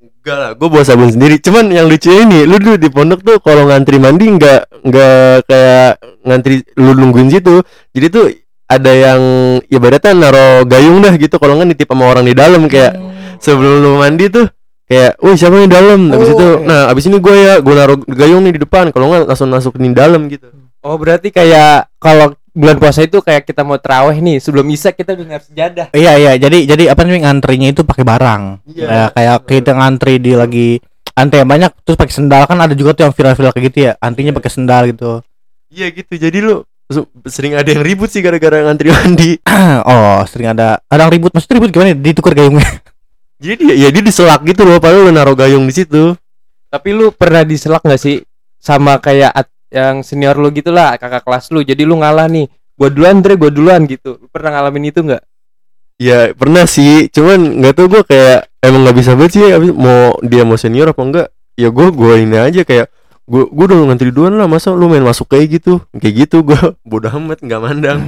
Enggak 0.00 0.36
lah 0.36 0.50
gue 0.56 0.68
bawa 0.68 0.84
sabun 0.84 1.08
sendiri. 1.12 1.40
Cuman 1.40 1.72
yang 1.72 1.88
lucu 1.88 2.08
ini 2.12 2.48
lu 2.48 2.56
dulu 2.56 2.76
di 2.80 2.88
pondok 2.88 3.20
tuh 3.20 3.36
kalau 3.44 3.68
ngantri 3.68 4.00
mandi 4.00 4.28
enggak 4.28 4.68
enggak 4.84 5.44
kayak 5.48 6.00
ngantri 6.24 6.64
lu 6.80 6.92
nungguin 6.96 7.28
situ. 7.32 7.64
Jadi 7.92 8.06
tuh 8.08 8.26
ada 8.64 8.92
yang 8.92 9.20
ibaratnya 9.68 10.12
naro 10.16 10.64
gayung 10.64 11.04
dah 11.04 11.14
gitu 11.20 11.36
kalau 11.36 11.60
nggak 11.60 11.76
nitip 11.76 11.88
sama 11.88 12.04
orang 12.08 12.24
di 12.24 12.34
dalam 12.34 12.64
kayak 12.66 12.96
sebelum 13.38 13.84
lu 13.84 14.00
mandi 14.00 14.32
tuh 14.32 14.48
kayak, 14.84 15.16
wih 15.20 15.36
siapa 15.36 15.56
yang 15.56 15.68
di 15.68 15.74
dalam? 15.74 16.00
Habis 16.12 16.28
Oh, 16.28 16.34
itu, 16.36 16.48
iya. 16.48 16.66
nah 16.68 16.80
abis 16.92 17.04
ini 17.08 17.16
gue 17.16 17.34
ya, 17.34 17.54
gue 17.60 17.74
naruh 17.74 17.98
gayung 18.04 18.44
nih 18.44 18.52
di 18.56 18.60
depan. 18.68 18.92
Kalau 18.92 19.08
nggak 19.08 19.32
langsung 19.32 19.48
masukin 19.48 19.92
di 19.92 19.96
dalam 19.96 20.28
gitu. 20.28 20.52
Oh 20.84 21.00
berarti 21.00 21.32
kayak 21.32 21.88
kalau 21.96 22.36
bulan 22.52 22.76
puasa 22.76 23.02
itu 23.02 23.18
kayak 23.24 23.48
kita 23.48 23.64
mau 23.64 23.80
teraweh 23.80 24.14
nih 24.20 24.38
sebelum 24.38 24.68
isa 24.68 24.92
kita 24.92 25.16
dengar 25.16 25.40
sejadah. 25.40 25.90
Iya 25.96 26.12
iya 26.20 26.32
jadi 26.36 26.68
jadi 26.68 26.92
apa 26.92 27.02
nih 27.02 27.24
ngantrinya 27.24 27.68
itu 27.72 27.82
pakai 27.82 28.04
barang. 28.04 28.42
Iya. 28.68 28.86
Ya, 28.86 29.04
kayak 29.10 29.36
kita 29.48 29.72
ngantri 29.72 30.20
di 30.20 30.36
lagi 30.36 30.68
antri 31.16 31.40
yang 31.40 31.48
banyak 31.48 31.72
terus 31.82 31.96
pakai 31.96 32.14
sendal 32.14 32.44
kan 32.44 32.60
ada 32.60 32.76
juga 32.76 32.92
tuh 32.92 33.08
yang 33.08 33.14
viral-viral 33.16 33.52
kayak 33.56 33.66
gitu 33.72 33.78
ya. 33.88 33.92
Antrinya 33.98 34.36
pakai 34.36 34.50
sendal 34.52 34.92
gitu. 34.92 35.24
Iya 35.72 35.88
gitu. 35.90 36.12
Jadi 36.20 36.38
lu 36.44 36.62
sering 37.26 37.58
ada 37.58 37.66
yang 37.66 37.82
ribut 37.82 38.08
sih 38.08 38.22
gara-gara 38.22 38.62
ngantri 38.62 38.94
mandi. 38.94 39.30
oh, 39.90 40.22
sering 40.30 40.54
ada 40.54 40.78
ada 40.86 41.00
yang 41.06 41.12
ribut. 41.12 41.34
Maksudnya 41.34 41.58
ribut 41.58 41.70
gimana? 41.74 41.94
Ditukar 41.98 42.32
gayungnya. 42.38 42.64
Jadi 43.42 43.54
dia, 43.60 43.74
ya 43.74 43.88
dia 43.90 44.02
diselak 44.02 44.46
gitu 44.46 44.62
loh, 44.62 44.78
padahal 44.78 45.10
lu 45.10 45.12
naruh 45.12 45.34
gayung 45.36 45.66
di 45.66 45.74
situ. 45.74 46.14
Tapi 46.70 46.88
lu 46.94 47.10
pernah 47.10 47.42
diselak 47.42 47.82
gak 47.82 48.00
sih 48.00 48.22
sama 48.62 48.96
kayak 49.02 49.34
at- 49.34 49.52
yang 49.74 50.06
senior 50.06 50.38
lu 50.38 50.54
gitu 50.54 50.70
lah 50.70 50.94
kakak 50.94 51.26
kelas 51.26 51.50
lu 51.50 51.66
jadi 51.66 51.82
lu 51.82 51.98
ngalah 51.98 52.30
nih 52.30 52.46
gua 52.78 52.94
duluan 52.94 53.18
Dre 53.18 53.34
gua 53.34 53.50
duluan 53.50 53.90
gitu 53.90 54.22
lu 54.22 54.30
pernah 54.30 54.54
ngalamin 54.54 54.94
itu 54.94 55.02
nggak 55.02 55.22
Ya 55.94 56.34
pernah 56.34 56.66
sih, 56.66 57.06
cuman 57.06 57.62
nggak 57.62 57.74
tahu 57.78 57.86
gue 57.86 58.02
kayak 58.02 58.50
emang 58.58 58.82
nggak 58.82 58.98
bisa 58.98 59.14
banget 59.14 59.32
sih 59.38 59.42
abis 59.46 59.70
mau 59.70 60.18
dia 60.26 60.42
mau 60.42 60.58
senior 60.58 60.90
apa 60.90 61.02
enggak. 61.06 61.28
Ya 61.54 61.70
gue 61.70 61.86
gue 61.94 62.14
ini 62.18 62.34
aja 62.34 62.66
kayak 62.66 62.90
gue 63.24 63.42
gue 63.46 63.64
udah 63.66 63.78
ngantri 63.86 64.08
duluan 64.08 64.34
lah 64.34 64.44
masa 64.44 64.70
lu 64.70 64.86
main 64.86 65.00
masuk 65.00 65.26
kayak 65.26 65.58
gitu? 65.58 65.80
Kayak 65.92 66.14
gitu 66.24 66.44
gue 66.44 66.58
bodoh 66.90 67.08
amat 67.10 67.40
nggak 67.40 67.60
mandang. 67.60 67.98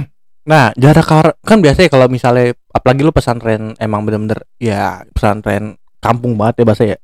Nah, 0.43 0.71
jarak 0.73 1.03
kar- 1.03 1.35
kan 1.41 1.59
biasanya 1.59 1.87
kalau 1.87 2.07
misalnya 2.07 2.55
apalagi 2.69 3.01
lu 3.01 3.11
pesantren 3.11 3.75
emang 3.77 4.01
bener-bener 4.01 4.45
ya 4.55 5.03
pesantren 5.09 5.75
kampung 5.97 6.33
banget 6.33 6.61
ya 6.61 6.65
bahasa 6.65 6.83
ya? 6.85 6.97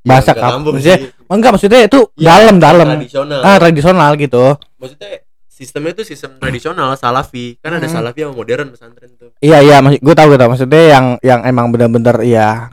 Bahasa 0.00 0.30
nggak 0.30 0.40
kampung 0.40 0.52
kampung 0.56 0.74
maksudnya? 0.74 0.98
Sih. 0.98 1.10
enggak 1.28 1.50
maksudnya 1.52 1.80
itu 1.84 2.00
Ya, 2.14 2.26
dalam-dalam 2.34 2.86
tradisional. 2.90 3.40
Ah 3.40 3.56
tradisional 3.56 4.10
gitu. 4.16 4.44
Maksudnya 4.76 5.10
sistemnya 5.46 5.90
itu 5.92 6.02
sistem 6.04 6.30
tradisional 6.38 6.88
salafi. 6.94 7.58
Kan 7.58 7.72
ada 7.72 7.84
Hmm. 7.84 7.94
salafi 7.94 8.18
yang 8.20 8.32
modern 8.32 8.72
pesantren 8.72 9.10
tuh. 9.14 9.30
Iya 9.38 9.58
iya 9.60 9.76
maksud 9.78 10.00
gue 10.00 10.14
tahu 10.16 10.26
gue 10.28 10.38
tahu. 10.38 10.50
Maksudnya 10.50 10.82
yang 10.88 11.06
yang 11.20 11.40
emang 11.44 11.68
bener-bener 11.68 12.16
ya 12.24 12.72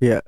iya. 0.00 0.20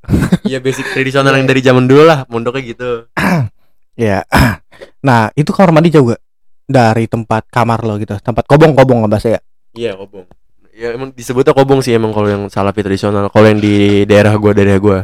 Basic 0.59 0.85
tradisional 0.90 1.33
yang 1.33 1.45
dari 1.45 1.61
zaman 1.61 1.85
dulu 1.85 2.05
lah 2.05 2.25
mondoknya 2.26 2.62
gitu 2.66 2.90
ya 3.97 4.23
nah 5.07 5.33
itu 5.33 5.50
kamar 5.50 5.73
mandi 5.73 5.91
jauh 5.91 6.07
gak 6.07 6.21
dari 6.62 7.07
tempat 7.07 7.47
kamar 7.47 7.81
lo 7.83 7.97
gitu 7.97 8.19
tempat 8.19 8.45
kobong-kobong 8.45 9.00
nggak 9.00 9.12
bahasa 9.12 9.29
ya? 9.35 9.41
Iya 9.73 9.93
kobong. 9.95 10.26
Ya 10.73 10.93
emang 10.93 11.09
disebutnya 11.11 11.53
kobong 11.53 11.81
sih 11.81 11.95
emang 11.95 12.11
kalau 12.11 12.26
yang 12.26 12.43
salafi 12.47 12.83
tradisional 12.83 13.31
kalau 13.31 13.47
yang 13.47 13.57
di 13.57 14.03
daerah 14.05 14.35
gua 14.35 14.53
daerah 14.53 14.76
gua. 14.76 14.99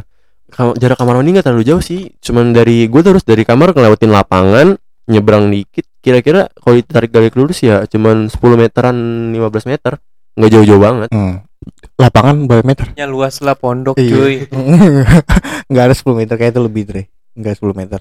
Kam- 0.51 0.75
jarak 0.75 0.99
kamar 0.99 1.17
mandi 1.17 1.33
nggak 1.33 1.47
terlalu 1.47 1.65
jauh 1.65 1.81
sih 1.81 2.13
cuman 2.19 2.51
dari 2.51 2.85
gua 2.85 3.01
terus 3.01 3.23
dari 3.23 3.41
kamar 3.41 3.71
ngelewatin 3.71 4.11
lapangan 4.11 4.67
nyebrang 5.03 5.49
dikit 5.49 5.87
kira-kira 5.99 6.51
kalau 6.53 6.77
ditarik 6.77 7.09
garis 7.09 7.33
lurus 7.33 7.59
ya 7.59 7.87
cuman 7.87 8.27
10 8.29 8.37
meteran 8.55 8.95
15 9.31 9.71
meter 9.71 9.97
nggak 10.35 10.51
jauh-jauh 10.51 10.81
banget. 10.83 11.09
Hmm. 11.09 11.41
lapangan 11.95 12.43
berapa 12.43 12.65
meter? 12.67 12.91
Ya 12.99 13.07
luas 13.07 13.39
lah 13.39 13.55
pondok 13.55 13.95
Iya. 13.95 14.11
cuy. 14.11 14.35
nggak 15.71 15.83
ada 15.87 15.95
10 15.95 16.19
meter 16.19 16.35
kayak 16.35 16.51
itu 16.51 16.61
lebih 16.61 16.83
dre. 16.83 17.03
Nggak 17.33 17.63
10 17.63 17.71
meter 17.73 17.99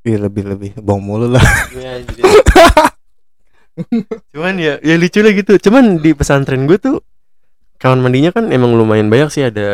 Iya 0.00 0.18
lebih 0.26 0.44
lebih. 0.48 0.70
Bohong 0.80 1.04
mulu 1.04 1.26
lah. 1.28 1.44
Iya, 1.76 2.00
cuman 4.34 4.54
ya 4.60 4.76
ya 4.80 4.94
lucu 4.96 5.20
lah 5.20 5.32
gitu. 5.32 5.52
Cuman 5.60 6.00
di 6.00 6.12
pesantren 6.16 6.64
gue 6.64 6.76
tuh 6.80 7.00
kawan 7.80 8.00
mandinya 8.04 8.32
kan 8.32 8.48
emang 8.52 8.72
lumayan 8.76 9.12
banyak 9.12 9.28
sih. 9.28 9.44
Ada 9.44 9.68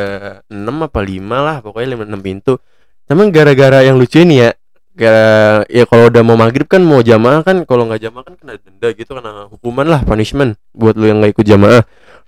6 0.50 0.87
apa 0.87 0.99
5 1.02 1.23
lah 1.23 1.56
pokoknya 1.62 1.99
5 1.99 2.11
6 2.11 2.26
pintu. 2.26 2.59
Cuman 3.06 3.30
gara-gara 3.30 3.87
yang 3.87 3.99
lucu 3.99 4.23
ini 4.23 4.42
ya 4.42 4.50
gara 4.97 5.61
ya 5.68 5.85
kalau 5.85 6.09
udah 6.09 6.23
mau 6.25 6.40
maghrib 6.40 6.64
kan 6.64 6.80
mau 6.80 7.04
jamaah 7.04 7.45
kan 7.45 7.68
kalau 7.68 7.85
nggak 7.85 8.00
jamaah 8.00 8.25
kan 8.25 8.35
kena 8.40 8.56
denda 8.56 8.88
gitu 8.97 9.12
karena 9.12 9.45
hukuman 9.52 9.85
lah 9.85 10.00
punishment 10.02 10.56
buat 10.73 10.97
lu 10.97 11.06
yang 11.06 11.23
nggak 11.23 11.38
ikut 11.38 11.47
jamaah. 11.47 11.83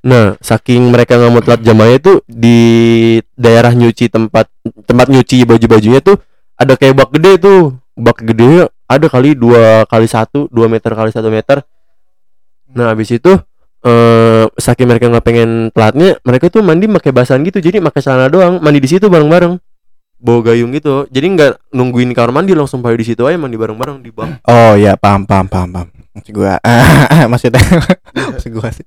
Nah 0.07 0.39
saking 0.39 0.95
mereka 0.95 1.19
nggak 1.19 1.33
mau 1.33 1.43
telat 1.43 1.63
jamaah 1.67 1.99
itu 1.99 2.23
di 2.31 2.59
daerah 3.35 3.75
nyuci 3.75 4.07
tempat 4.07 4.47
tempat 4.87 5.07
nyuci 5.11 5.43
baju-bajunya 5.49 5.99
tuh 5.99 6.23
ada 6.59 6.75
kayak 6.75 6.95
bak 6.95 7.11
gede 7.17 7.33
tuh 7.43 7.79
bak 7.99 8.23
gede 8.23 8.71
ada 8.87 9.07
kali 9.11 9.35
dua 9.35 9.83
kali 9.91 10.07
satu 10.07 10.47
dua 10.49 10.71
meter 10.71 10.95
kali 10.95 11.11
satu 11.11 11.29
meter. 11.29 11.67
Nah 12.73 12.95
habis 12.95 13.11
itu 13.11 13.35
eh 13.83 14.45
saking 14.59 14.87
mereka 14.87 15.11
nggak 15.11 15.27
pengen 15.27 15.51
telatnya 15.75 16.19
mereka 16.23 16.49
tuh 16.49 16.63
mandi 16.63 16.87
pakai 16.87 17.11
basahan 17.11 17.43
gitu. 17.43 17.59
Jadi 17.59 17.83
pakai 17.83 18.01
celana 18.01 18.31
doang 18.31 18.63
mandi 18.63 18.79
di 18.79 18.89
situ 18.89 19.11
bareng-bareng. 19.11 19.59
Bawa 20.19 20.41
gayung 20.51 20.71
gitu. 20.75 21.11
Jadi 21.11 21.27
nggak 21.35 21.75
nungguin 21.75 22.15
kamar 22.15 22.31
mandi 22.31 22.55
langsung 22.55 22.81
pada 22.81 22.95
di 22.95 23.07
situ 23.07 23.27
aja 23.27 23.37
mandi 23.37 23.59
bareng-bareng 23.59 23.99
di 24.01 24.11
bak 24.15 24.47
oh 24.47 24.79
ya 24.79 24.95
paham 24.95 25.27
paham 25.27 25.51
paham 25.51 25.69
paham. 25.75 25.89
Maksud 26.15 26.33
gua 26.33 26.57
maksudnya 27.31 27.63
maksud 28.35 28.51
gua 28.55 28.69
sih. 28.71 28.87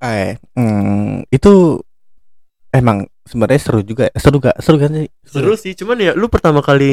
Eh 0.00 0.40
hmm, 0.56 1.28
itu 1.28 1.84
emang 2.72 3.08
sebenarnya 3.28 3.60
seru 3.60 3.80
juga 3.80 4.08
ya. 4.08 4.16
seru 4.16 4.36
gak 4.38 4.56
seru 4.58 4.76
kan 4.76 4.90
sih 4.90 5.08
seru 5.22 5.52
sih 5.54 5.72
cuman 5.74 5.96
ya 6.00 6.12
lu 6.12 6.26
pertama 6.26 6.58
kali 6.58 6.92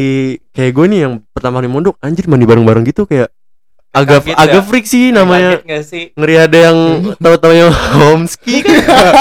kayak 0.52 0.72
gue 0.72 0.86
nih 0.86 1.00
yang 1.02 1.14
pertama 1.32 1.58
kali 1.58 1.68
mondok 1.68 1.96
anjir 2.00 2.28
mandi 2.28 2.44
bareng-bareng 2.44 2.84
gitu 2.86 3.04
kayak 3.04 3.32
agak 3.90 4.22
Kaget 4.22 4.36
agak 4.36 4.60
ya? 4.60 4.68
freak 4.68 4.86
sih 4.86 5.10
namanya 5.10 5.64
sih? 5.82 6.12
ngeri 6.12 6.36
ada 6.38 6.58
yang 6.62 6.78
tahu-tahu 7.24 7.54
yang 7.56 7.72
homesky 7.72 8.60
kan 8.60 8.76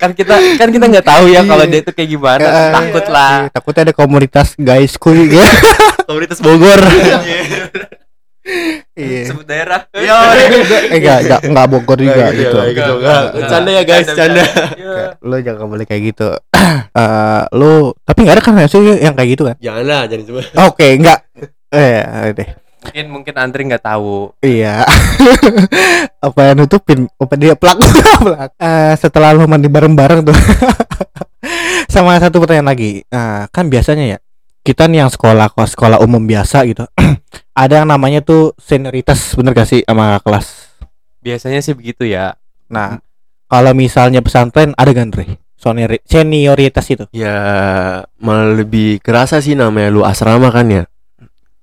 Kan 0.00 0.16
kita 0.16 0.32
kan 0.56 0.72
kita 0.72 0.88
nggak 0.88 1.04
tahu 1.04 1.28
ya 1.28 1.44
kalau 1.44 1.60
Iya. 1.60 1.70
dia 1.70 1.80
itu 1.84 1.92
kayak 1.92 2.08
gimana. 2.08 2.40
Eh, 2.40 2.72
Takut 2.72 3.04
iya, 3.04 3.12
lah. 3.12 3.32
iya, 3.36 3.52
takutnya 3.52 3.82
ada 3.84 3.92
komunitas 3.92 4.48
guys 4.56 4.96
kuy 4.96 5.28
ya 5.28 5.44
komunitas 6.08 6.40
Bogor 6.40 6.80
iya 8.96 9.28
Sebut 9.28 9.44
daerah. 9.44 9.84
Yo, 9.92 10.16
eh 10.40 10.96
enggak 10.96 11.18
enggak 11.28 11.40
enggak 11.44 11.66
Bogor 11.68 11.98
juga 12.00 12.32
gitu 12.32 12.56
gitu, 12.72 12.92
nggak. 13.00 13.22
Bercanda 13.36 13.70
ya, 13.70 13.82
guys. 13.84 14.08
Iya. 14.10 14.46
lo 15.20 15.36
jangan 15.40 15.66
boleh 15.68 15.84
kayak 15.84 16.02
gitu 16.14 16.28
Eh 16.96 17.42
lo 17.56 17.94
tapi 18.04 18.18
nggak 18.24 18.36
ada 18.40 18.42
kan 18.42 18.56
sih 18.66 18.80
yang 18.80 19.14
kayak 19.16 19.30
gitu 19.36 19.42
kan 19.48 19.56
jangan 19.60 19.84
lah 19.86 20.02
jangan 20.08 20.24
coba 20.28 20.40
oke 20.68 20.86
enggak 20.86 21.18
eh 21.72 22.32
deh 22.34 22.50
Mungkin 22.80 23.06
mungkin 23.12 23.34
Andri 23.36 23.68
nggak 23.68 23.84
tahu. 23.84 24.32
Iya. 24.40 24.88
apa 26.26 26.40
yang 26.48 26.64
nutupin? 26.64 27.04
Apa 27.20 27.36
dia 27.36 27.52
plak? 27.52 27.76
plak. 28.24 28.56
Eh, 28.56 28.92
setelah 28.96 29.36
lu 29.36 29.44
mandi 29.44 29.68
bareng-bareng 29.68 30.24
tuh. 30.24 30.36
Sama 31.92 32.16
satu 32.16 32.40
pertanyaan 32.40 32.72
lagi. 32.72 33.04
Nah, 33.12 33.52
kan 33.52 33.68
biasanya 33.68 34.16
ya 34.16 34.18
kita 34.60 34.86
nih 34.86 35.00
yang 35.00 35.10
sekolah 35.10 35.50
kelas 35.50 35.72
sekolah 35.72 35.98
umum 35.98 36.20
biasa 36.20 36.64
gitu. 36.64 36.84
ada 37.56 37.74
yang 37.76 37.88
namanya 37.88 38.20
tuh 38.20 38.52
senioritas 38.56 39.34
bener 39.34 39.52
gak 39.52 39.66
sih 39.66 39.80
sama 39.82 40.20
kelas? 40.20 40.76
Biasanya 41.20 41.60
sih 41.60 41.72
begitu 41.72 42.04
ya. 42.04 42.36
Nah, 42.68 43.00
kalau 43.46 43.72
misalnya 43.72 44.20
pesantren 44.20 44.72
ada 44.74 44.90
gak 44.90 45.06
Andre? 45.06 45.24
Seniori- 45.54 46.00
Senioritas 46.02 46.88
itu. 46.88 47.04
ya 47.12 47.36
malah 48.16 48.56
lebih 48.56 48.96
kerasa 48.98 49.38
sih 49.38 49.52
namanya 49.52 49.88
lu 49.88 50.00
asrama 50.00 50.48
kan 50.48 50.64
ya 50.66 50.82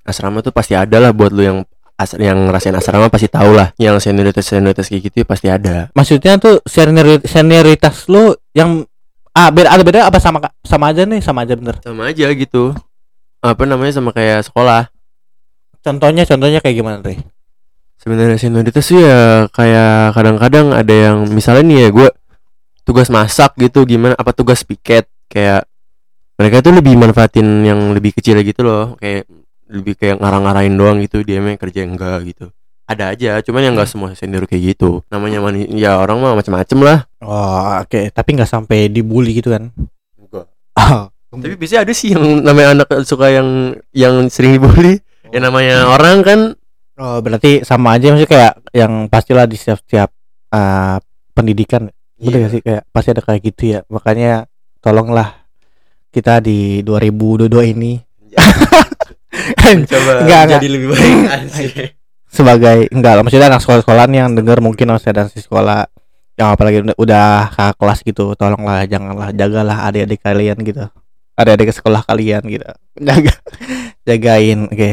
asrama 0.06 0.40
tuh 0.40 0.54
pasti 0.54 0.72
ada 0.72 0.98
lah 0.98 1.10
buat 1.12 1.34
lu 1.34 1.42
yang 1.42 1.58
as 1.98 2.14
yang 2.14 2.46
ngerasain 2.46 2.78
asrama 2.78 3.10
pasti 3.10 3.26
tahu 3.26 3.58
lah 3.58 3.74
yang 3.76 3.98
senioritas 3.98 4.46
senioritas 4.46 4.86
kayak 4.86 5.10
gitu 5.10 5.16
ya 5.20 5.26
pasti 5.26 5.48
ada 5.50 5.90
Maksudnya 5.92 6.38
tuh 6.38 6.62
seniori- 6.64 7.26
senioritas 7.26 8.06
lu 8.06 8.38
yang 8.54 8.86
ah 9.34 9.50
beda 9.50 9.70
ada 9.72 9.82
beda 9.82 10.00
apa 10.06 10.22
sama 10.22 10.46
sama 10.62 10.94
aja 10.94 11.02
nih 11.02 11.18
sama 11.20 11.42
aja 11.42 11.54
bener. 11.54 11.82
sama 11.82 12.06
aja 12.06 12.30
gitu 12.30 12.78
apa 13.42 13.64
namanya 13.66 13.94
sama 13.98 14.14
kayak 14.14 14.46
sekolah. 14.48 14.90
Contohnya 15.82 16.28
contohnya 16.28 16.60
kayak 16.60 16.76
gimana 16.76 17.00
Andre? 17.00 17.38
sebenarnya 18.08 18.38
senioritas 18.40 18.86
sih 18.88 19.04
ya 19.04 19.52
kayak 19.52 20.16
kadang-kadang 20.16 20.72
ada 20.72 20.94
yang 20.94 21.28
misalnya 21.28 21.64
nih 21.68 21.78
ya 21.84 21.90
gue 21.92 22.10
tugas 22.88 23.12
masak 23.12 23.58
gitu 23.60 23.84
gimana 23.84 24.16
apa 24.16 24.32
tugas 24.32 24.64
piket 24.64 25.10
kayak 25.28 25.68
mereka 26.40 26.64
tuh 26.64 26.78
lebih 26.78 26.96
manfaatin 26.96 27.68
yang 27.68 27.92
lebih 27.92 28.16
kecil 28.16 28.40
gitu 28.48 28.64
loh 28.64 28.96
kayak 28.96 29.28
lebih 29.68 30.00
kayak 30.00 30.24
ngarang-ngarain 30.24 30.72
doang 30.72 31.04
gitu 31.04 31.20
dia 31.26 31.44
mah 31.44 31.60
kerja 31.60 31.84
enggak 31.84 32.24
gitu. 32.32 32.48
Ada 32.88 33.12
aja 33.12 33.32
cuman 33.44 33.68
yang 33.68 33.74
enggak 33.76 33.92
semua 33.92 34.16
senior 34.16 34.48
kayak 34.48 34.78
gitu. 34.78 35.04
Namanya 35.12 35.44
mani 35.44 35.68
ya 35.76 36.00
orang 36.00 36.24
mah 36.24 36.40
macem-macem 36.40 36.80
lah. 36.80 37.04
Oh, 37.20 37.84
oke, 37.84 38.16
tapi 38.16 38.30
nggak 38.40 38.48
sampai 38.48 38.88
dibully 38.88 39.36
gitu 39.36 39.52
kan? 39.52 39.68
enggak. 40.16 40.48
Oh, 40.80 41.12
tapi 41.28 41.60
biasanya 41.60 41.82
ada 41.84 41.94
sih 41.94 42.16
yang 42.16 42.24
namanya 42.40 42.68
anak 42.74 42.90
suka 43.04 43.28
yang 43.28 43.76
yang 43.92 44.32
sering 44.32 44.56
dibully. 44.56 45.04
Yang 45.28 45.44
namanya 45.44 45.76
orang 45.92 46.24
kan. 46.24 46.40
Oh, 46.98 47.22
berarti 47.22 47.62
sama 47.62 47.94
aja 47.94 48.10
maksudnya 48.10 48.32
kayak 48.32 48.54
yang 48.74 49.06
pastilah 49.06 49.46
di 49.46 49.54
setiap-setiap 49.54 50.10
uh, 50.50 50.98
pendidikan, 51.36 51.94
bener 52.18 52.34
Iya. 52.34 52.42
gak 52.42 52.52
sih? 52.52 52.62
Kayak 52.66 52.84
pasti 52.90 53.10
ada 53.14 53.22
kayak 53.22 53.42
gitu 53.46 53.64
ya. 53.78 53.80
Makanya 53.86 54.50
tolonglah 54.82 55.46
kita 56.10 56.42
di 56.42 56.82
2022 56.82 57.76
ini. 57.78 58.02
Coba 59.92 60.12
Enggak, 60.26 60.42
enggak. 60.48 60.58
jadi 60.58 60.68
lebih 60.72 60.88
baik 60.96 61.18
anjir. 61.30 61.72
sebagai 62.28 62.78
enggak 62.90 63.14
lah. 63.14 63.22
Maksudnya 63.22 63.48
anak 63.52 63.62
sekolah-sekolah 63.62 64.06
yang 64.10 64.34
denger 64.34 64.58
mungkin 64.64 64.90
masih 64.90 65.12
ada 65.14 65.30
di 65.30 65.38
sekolah. 65.38 65.86
Yang 66.34 66.48
apalagi 66.54 66.78
udah, 66.86 66.96
udah 66.98 67.28
kelas 67.78 68.00
gitu 68.06 68.38
tolonglah 68.38 68.86
janganlah 68.86 69.34
jagalah 69.34 69.90
adik-adik 69.90 70.22
kalian 70.22 70.58
gitu 70.62 70.86
adik-adik 71.38 71.70
ke 71.70 71.74
sekolah 71.78 72.02
kalian 72.04 72.42
gitu. 72.50 72.66
Jaga 72.98 73.34
jagain 74.04 74.66
oke. 74.68 74.92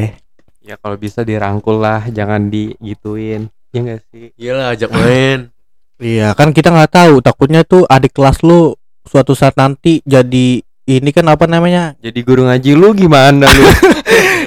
Ya 0.64 0.76
kalau 0.80 0.96
bisa 0.96 1.24
dirangkul 1.24 1.80
lah, 1.80 2.04
jangan 2.12 2.52
digituin. 2.52 3.48
Ya 3.72 3.80
enggak 3.82 4.00
sih? 4.12 4.30
iyalah 4.38 4.76
ajak 4.76 4.90
main. 4.92 5.50
Iya 5.98 6.36
kan 6.36 6.52
kita 6.52 6.70
nggak 6.70 6.92
tahu. 6.92 7.14
Takutnya 7.24 7.64
tuh 7.64 7.88
adik 7.88 8.12
kelas 8.14 8.44
lu 8.44 8.76
suatu 9.08 9.32
saat 9.32 9.56
nanti 9.56 10.04
jadi 10.04 10.62
ini 10.84 11.10
kan 11.10 11.26
apa 11.32 11.48
namanya? 11.48 11.96
Jadi 11.98 12.20
guru 12.20 12.44
ngaji 12.44 12.70
lu 12.76 12.92
gimana 12.92 13.48
lu? 13.48 13.64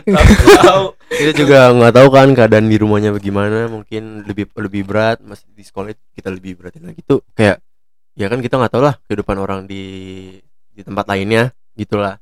Tahu. 0.08 0.96
kita 1.12 1.32
juga 1.36 1.76
nggak 1.76 1.94
tahu 2.00 2.08
kan 2.08 2.32
keadaan 2.32 2.72
di 2.72 2.80
rumahnya 2.80 3.12
bagaimana. 3.12 3.68
Mungkin 3.68 4.24
lebih 4.24 4.48
lebih 4.56 4.88
berat. 4.88 5.20
Masih 5.20 5.50
di 5.52 5.66
sekolah 5.66 5.92
kita 6.16 6.32
lebih 6.32 6.56
beratin 6.56 6.88
lagi. 6.88 7.04
Tuh 7.04 7.20
kayak 7.36 7.60
ya 8.16 8.32
kan 8.32 8.40
kita 8.40 8.56
nggak 8.56 8.72
tahu 8.72 8.84
lah 8.88 8.96
kehidupan 9.10 9.38
orang 9.42 9.68
di 9.68 9.84
di 10.72 10.82
tempat 10.86 11.10
lainnya 11.10 11.52
gitulah 11.78 12.18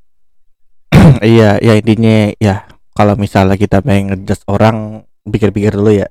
iya 1.23 1.55
ya 1.63 1.73
intinya 1.79 2.35
ya 2.37 2.67
kalau 2.91 3.15
misalnya 3.15 3.55
kita 3.55 3.79
pengen 3.79 4.11
ngejudge 4.11 4.43
orang 4.51 5.07
pikir-pikir 5.25 5.73
dulu 5.73 5.95
ya 5.95 6.07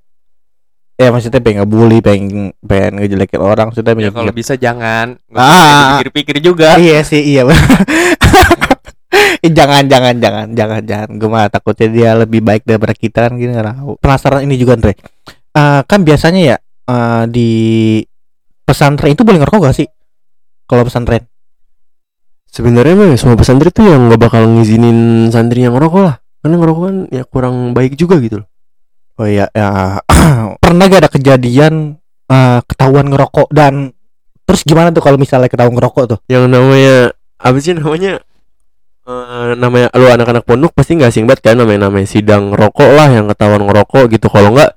ya 0.96 1.10
maksudnya 1.10 1.44
pengen 1.44 1.66
ngebully 1.66 1.98
pengen 2.00 2.56
pengen 2.64 3.02
ngejelekin 3.02 3.42
orang 3.42 3.68
sudah 3.74 3.98
Ya 3.98 4.14
kalau 4.14 4.30
bisa 4.30 4.54
jangan. 4.54 5.18
Ah. 5.34 5.98
Pikir-pikir 5.98 6.38
juga. 6.38 6.78
iya 6.78 7.02
sih 7.02 7.18
iya 7.18 7.42
jangan 9.44 9.84
jangan 9.90 10.14
jangan 10.22 10.46
jangan 10.56 10.82
jangan 10.86 11.08
gue 11.20 11.28
mah 11.28 11.50
takutnya 11.52 11.88
dia 11.92 12.10
lebih 12.16 12.40
baik 12.40 12.64
daripada 12.64 12.94
kita 12.96 13.28
kan 13.28 13.36
gini 13.36 13.52
tahu 13.52 14.00
penasaran 14.00 14.46
ini 14.46 14.56
juga 14.56 14.78
Andre 14.80 14.94
Eh, 15.54 15.80
kan 15.86 16.02
biasanya 16.02 16.40
ya 16.42 16.56
eh, 16.90 17.24
di 17.30 17.50
pesantren 18.66 19.14
itu 19.14 19.22
boleh 19.22 19.38
ngerokok 19.38 19.70
gak 19.70 19.76
sih? 19.78 19.86
Kalau 20.66 20.82
pesantren? 20.82 21.22
Sebenarnya 22.54 22.94
mah 22.94 23.18
semua 23.18 23.34
pesantren 23.34 23.75
tuh 23.75 23.82
yang 23.82 24.06
nggak 24.06 24.20
bakal 24.30 24.46
ngizinin 24.46 25.26
santri 25.34 25.66
yang 25.66 25.75
ngerokok 25.75 26.02
lah. 26.06 26.23
Karena 26.38 26.54
ngerokok 26.62 26.82
kan 26.87 26.96
ya 27.11 27.23
kurang 27.26 27.75
baik 27.75 27.99
juga 27.99 28.23
gitu 28.23 28.46
loh. 28.46 28.49
Oh 29.18 29.26
iya, 29.26 29.50
ya. 29.50 29.99
pernah 30.62 30.87
gak 30.87 31.02
ada 31.02 31.11
kejadian 31.11 31.99
eh, 32.30 32.61
ketahuan 32.62 33.11
ngerokok 33.11 33.50
dan 33.50 33.90
terus 34.46 34.62
gimana 34.62 34.94
tuh 34.94 35.02
kalau 35.02 35.18
misalnya 35.18 35.50
ketahuan 35.50 35.75
ngerokok 35.75 36.04
tuh? 36.14 36.18
Yang 36.30 36.44
namanya 36.46 36.96
apa 37.42 37.58
sih 37.58 37.75
namanya? 37.75 38.23
Eh, 39.04 39.50
namanya 39.58 39.90
lu 39.99 40.06
anak-anak 40.08 40.46
pondok 40.46 40.73
pasti 40.78 40.94
nggak 40.96 41.11
asing 41.12 41.26
banget 41.26 41.50
kan 41.50 41.61
namanya 41.61 41.90
namanya 41.90 42.08
sidang 42.08 42.56
rokok 42.56 42.88
lah 42.88 43.11
yang 43.12 43.28
ketahuan 43.28 43.66
ngerokok 43.66 44.14
gitu 44.14 44.32
kalau 44.32 44.54
nggak 44.56 44.73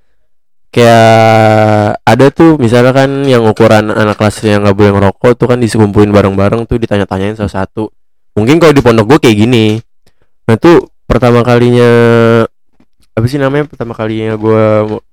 kayak 0.68 2.04
ada 2.04 2.26
tuh 2.30 2.60
misalnya 2.60 2.92
kan 2.92 3.10
yang 3.24 3.44
ukuran 3.48 3.90
anak 3.90 4.20
kelas 4.20 4.44
yang 4.44 4.64
nggak 4.64 4.76
boleh 4.76 4.92
ngerokok 4.94 5.32
tuh 5.40 5.48
kan 5.48 5.58
dikumpulin 5.58 6.12
bareng-bareng 6.12 6.68
tuh 6.68 6.78
ditanya-tanyain 6.78 7.40
salah 7.40 7.64
satu. 7.64 7.90
Mungkin 8.38 8.62
kalau 8.62 8.74
di 8.76 8.84
pondok 8.84 9.06
gue 9.16 9.20
kayak 9.28 9.38
gini. 9.48 9.80
Nah 10.48 10.56
tuh 10.60 10.92
pertama 11.08 11.42
kalinya 11.42 11.92
apa 13.18 13.26
sih 13.26 13.42
namanya 13.42 13.66
pertama 13.66 13.98
kalinya 13.98 14.38
gue 14.38 14.64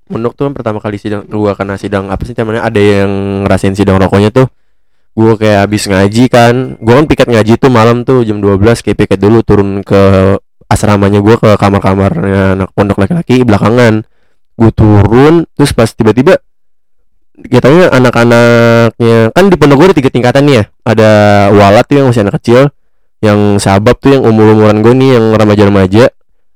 pondok 0.04 0.32
tuh 0.36 0.44
kan 0.50 0.52
pertama 0.52 0.78
kali 0.82 1.00
sidang 1.00 1.24
gue 1.24 1.50
kena 1.56 1.80
sidang 1.80 2.12
apa 2.12 2.20
sih 2.28 2.36
namanya 2.36 2.68
ada 2.68 2.80
yang 2.82 3.10
ngerasain 3.48 3.72
sidang 3.78 3.96
rokoknya 3.96 4.34
tuh. 4.34 4.50
Gue 5.14 5.38
kayak 5.38 5.70
habis 5.70 5.86
ngaji 5.86 6.24
kan 6.26 6.54
gue 6.76 6.94
kan 6.94 7.06
piket 7.06 7.28
ngaji 7.30 7.52
tuh 7.56 7.70
malam 7.70 8.02
tuh 8.02 8.26
jam 8.26 8.42
12 8.42 8.60
kayak 8.82 8.98
piket 9.06 9.18
dulu 9.22 9.46
turun 9.46 9.80
ke 9.86 10.02
asramanya 10.66 11.22
gue 11.22 11.36
ke 11.38 11.54
kamar-kamarnya 11.54 12.58
anak 12.58 12.70
pondok 12.74 12.98
laki-laki 12.98 13.46
belakangan 13.46 14.02
gue 14.54 14.70
turun 14.70 15.46
terus 15.58 15.74
pas 15.74 15.90
tiba-tiba 15.90 16.38
katanya 17.50 17.90
anak-anaknya 17.90 19.34
kan 19.34 19.44
di 19.50 19.56
pondok 19.58 19.76
gue 19.82 19.86
ada 19.90 19.96
tiga 19.98 20.10
tingkatan 20.10 20.42
nih 20.46 20.54
ya. 20.54 20.64
Ada 20.86 21.10
walat 21.50 21.84
tuh 21.90 21.96
yang 21.98 22.06
masih 22.10 22.22
anak 22.22 22.38
kecil 22.42 22.62
yang 23.24 23.56
sahabat 23.56 23.96
tuh 23.98 24.14
yang 24.14 24.22
umur-umuran 24.22 24.84
gue 24.84 24.94
nih 24.94 25.10
yang 25.18 25.26
remaja-remaja. 25.34 26.14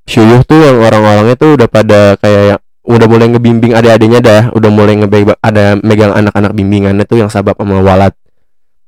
Syuyuh 0.09 0.41
tuh 0.47 0.59
yang 0.63 0.79
orang-orangnya 0.81 1.37
tuh 1.37 1.59
udah 1.59 1.69
pada 1.69 2.17
kayak 2.23 2.63
udah 2.89 3.07
mulai 3.11 3.29
ngebimbing 3.29 3.77
adik-adiknya 3.77 4.21
dah 4.25 4.43
udah 4.57 4.71
mulai 4.73 4.97
ngebeg 4.97 5.37
ada 5.45 5.77
megang 5.85 6.17
anak-anak 6.17 6.57
bimbingannya 6.57 7.05
tuh 7.05 7.21
yang 7.21 7.29
sabab 7.29 7.59
sama 7.59 7.85
walat. 7.85 8.17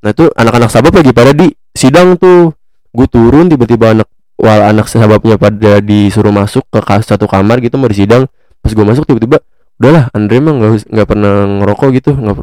Nah 0.00 0.16
itu 0.16 0.32
anak-anak 0.32 0.70
sabab 0.72 0.92
lagi 0.96 1.12
pada 1.12 1.34
di 1.36 1.52
sidang 1.74 2.16
tuh. 2.16 2.54
Gue 2.90 3.06
turun 3.06 3.46
tiba-tiba 3.46 3.94
anak 3.94 4.08
wal 4.40 4.62
anak 4.64 4.88
sahabatnya 4.88 5.36
pada 5.36 5.84
disuruh 5.84 6.32
masuk 6.32 6.64
ke 6.72 6.80
satu 7.04 7.28
kamar 7.28 7.60
gitu 7.60 7.76
mau 7.76 7.86
disidang 7.86 8.24
pas 8.60 8.72
gue 8.72 8.84
masuk 8.84 9.04
tiba-tiba 9.08 9.40
udahlah 9.80 10.12
Andre 10.12 10.36
mah 10.44 10.54
nggak 10.60 10.92
nggak 10.92 11.06
pernah 11.08 11.32
ngerokok 11.64 11.88
gitu 11.96 12.10
nggak 12.12 12.36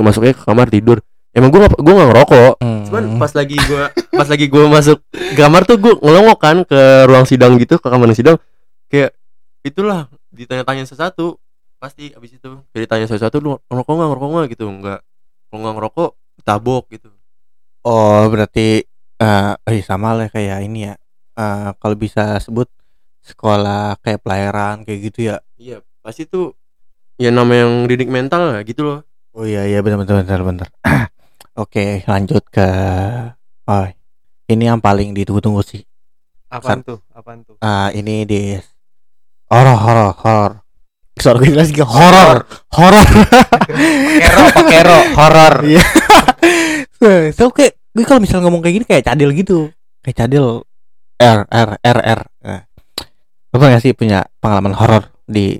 masuknya 0.00 0.32
ke 0.32 0.42
kamar 0.46 0.66
tidur. 0.72 0.98
Emang 1.30 1.54
gue 1.54 1.60
nggak 1.62 1.78
gue 1.78 1.94
nggak 1.94 2.08
ngerokok. 2.10 2.54
Cuman 2.90 3.04
pas 3.22 3.32
lagi 3.36 3.56
gue 3.60 3.82
pas 3.92 4.26
lagi 4.26 4.46
gue 4.50 4.64
masuk 4.66 4.98
kamar 5.38 5.62
tuh 5.68 5.76
gue 5.78 5.92
ngelongok 6.02 6.38
kan 6.42 6.56
ke 6.66 6.80
ruang 7.06 7.26
sidang 7.28 7.54
gitu 7.60 7.78
ke 7.78 7.86
kamar 7.86 8.10
sidang. 8.16 8.36
Kayak 8.90 9.14
itulah 9.62 10.10
ditanya-tanya 10.34 10.88
sesuatu. 10.88 11.38
Pasti 11.80 12.12
abis 12.12 12.36
itu 12.36 12.50
jadi 12.76 12.84
tanya 12.84 13.06
sesuatu 13.08 13.40
lu 13.40 13.56
ngerokok 13.72 13.92
nggak 13.94 14.08
ngerokok 14.10 14.28
nggak? 14.28 14.46
Gitu 14.52 14.64
nggak. 14.68 15.00
Kalau 15.48 15.58
nggak 15.62 15.74
ngerokok 15.78 16.10
tabok 16.42 16.84
gitu. 16.92 17.08
Oh, 17.84 18.28
berarti 18.28 18.84
eh 19.20 19.52
eh, 19.56 19.82
sama 19.84 20.16
lah 20.16 20.28
kayak 20.28 20.64
ini 20.64 20.90
ya. 20.90 20.94
Eh 21.38 21.70
kalau 21.80 21.96
bisa 21.96 22.36
sebut 22.40 22.68
sekolah 23.20 24.00
kayak 24.00 24.20
pelayaran 24.24 24.82
kayak 24.84 25.00
gitu 25.12 25.32
ya. 25.32 25.40
Iya 25.60 25.84
pasti 26.00 26.24
tuh 26.24 26.56
ya 27.20 27.28
nama 27.28 27.52
yang 27.52 27.84
didik 27.84 28.08
mental 28.08 28.56
lah 28.56 28.64
gitu 28.64 28.80
loh 28.80 29.00
Oh 29.30 29.46
iya 29.46 29.62
iya 29.62 29.78
benar 29.78 30.02
benar 30.02 30.26
benar 30.26 30.42
benar. 30.42 30.68
Oke, 31.62 32.02
lanjut 32.02 32.42
ke 32.50 32.66
oh, 33.70 33.86
ini 34.50 34.64
yang 34.66 34.82
paling 34.82 35.14
ditunggu-tunggu 35.14 35.62
sih. 35.62 35.86
Apaan 36.50 36.82
tuh? 36.82 36.98
Apaan 37.14 37.46
tuh? 37.46 37.54
Ah, 37.62 37.94
ini 37.94 38.26
di 38.26 38.58
horor 39.46 39.78
horor 39.78 40.10
horor. 40.18 40.52
Suara 41.14 41.36
gue 41.38 41.52
jelas 41.52 41.70
gak 41.70 41.86
horor 41.86 42.42
horor. 42.74 43.06
Kero, 44.18 44.46
kero, 44.66 44.98
horor. 45.14 45.54
Iya. 47.00 47.32
so 47.32 47.48
kayak 47.48 47.80
gue 47.96 48.04
kalau 48.04 48.20
misalnya 48.20 48.44
ngomong 48.44 48.60
kayak 48.60 48.74
gini 48.82 48.86
kayak 48.88 49.04
cadel 49.06 49.30
gitu. 49.30 49.70
Kayak 50.02 50.26
cadel 50.26 50.66
R 51.22 51.46
R 51.46 51.70
R 51.80 51.98
R. 52.02 52.20
Apa 53.50 53.66
gak 53.66 53.82
sih 53.82 53.92
punya 53.94 54.26
pengalaman 54.38 54.74
horor 54.78 55.10
di 55.26 55.58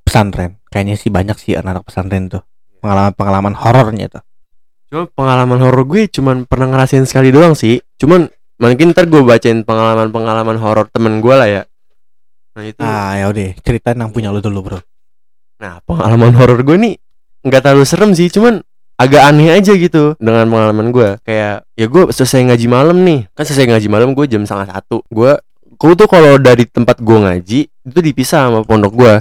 pesantren? 0.00 0.56
Kayaknya 0.72 0.96
sih 0.96 1.10
banyak 1.12 1.36
sih 1.36 1.52
anak-anak 1.56 1.84
pesantren 1.84 2.32
tuh. 2.32 2.42
Pengalaman-pengalaman 2.80 3.54
horornya 3.56 4.08
tuh. 4.08 4.24
cuma 4.86 5.02
pengalaman 5.10 5.58
horor 5.58 5.82
gue 5.82 6.06
cuman 6.06 6.46
pernah 6.46 6.70
ngerasain 6.70 7.02
sekali 7.10 7.34
doang 7.34 7.58
sih 7.58 7.82
cuman 7.98 8.30
mungkin 8.62 8.94
ntar 8.94 9.10
gue 9.10 9.18
bacain 9.18 9.66
pengalaman-pengalaman 9.66 10.54
horor 10.62 10.86
temen 10.94 11.18
gue 11.18 11.34
lah 11.34 11.50
ya 11.50 11.62
nah 12.54 12.62
itu 12.62 12.78
Ah, 12.78 13.18
ya 13.18 13.26
udah, 13.26 13.50
ceritain 13.66 13.98
yang 13.98 14.14
punya 14.14 14.30
lu 14.30 14.38
dulu, 14.38 14.62
Bro. 14.62 14.78
Nah, 15.58 15.82
pengalaman 15.82 16.30
horor 16.38 16.62
gue 16.62 16.76
nih 16.78 16.94
nggak 17.42 17.60
terlalu 17.66 17.82
serem 17.82 18.14
sih, 18.14 18.30
cuman 18.30 18.62
agak 18.94 19.26
aneh 19.26 19.58
aja 19.58 19.74
gitu 19.74 20.14
dengan 20.22 20.46
pengalaman 20.46 20.94
gue. 20.94 21.18
Kayak 21.26 21.66
ya 21.74 21.86
gue 21.90 22.02
selesai 22.14 22.46
ngaji 22.46 22.66
malam 22.70 22.96
nih, 23.02 23.26
kan 23.34 23.42
selesai 23.42 23.66
ngaji 23.66 23.88
malam 23.90 24.14
gue 24.14 24.24
jam 24.30 24.46
setengah 24.46 24.70
satu. 24.70 25.02
Gue, 25.10 25.34
gue 25.76 25.92
tuh 25.94 26.08
kalau 26.08 26.40
dari 26.40 26.64
tempat 26.64 26.98
gue 27.04 27.18
ngaji 27.20 27.60
itu 27.68 27.98
dipisah 28.00 28.48
sama 28.48 28.60
pondok 28.64 28.92
gue. 28.96 29.14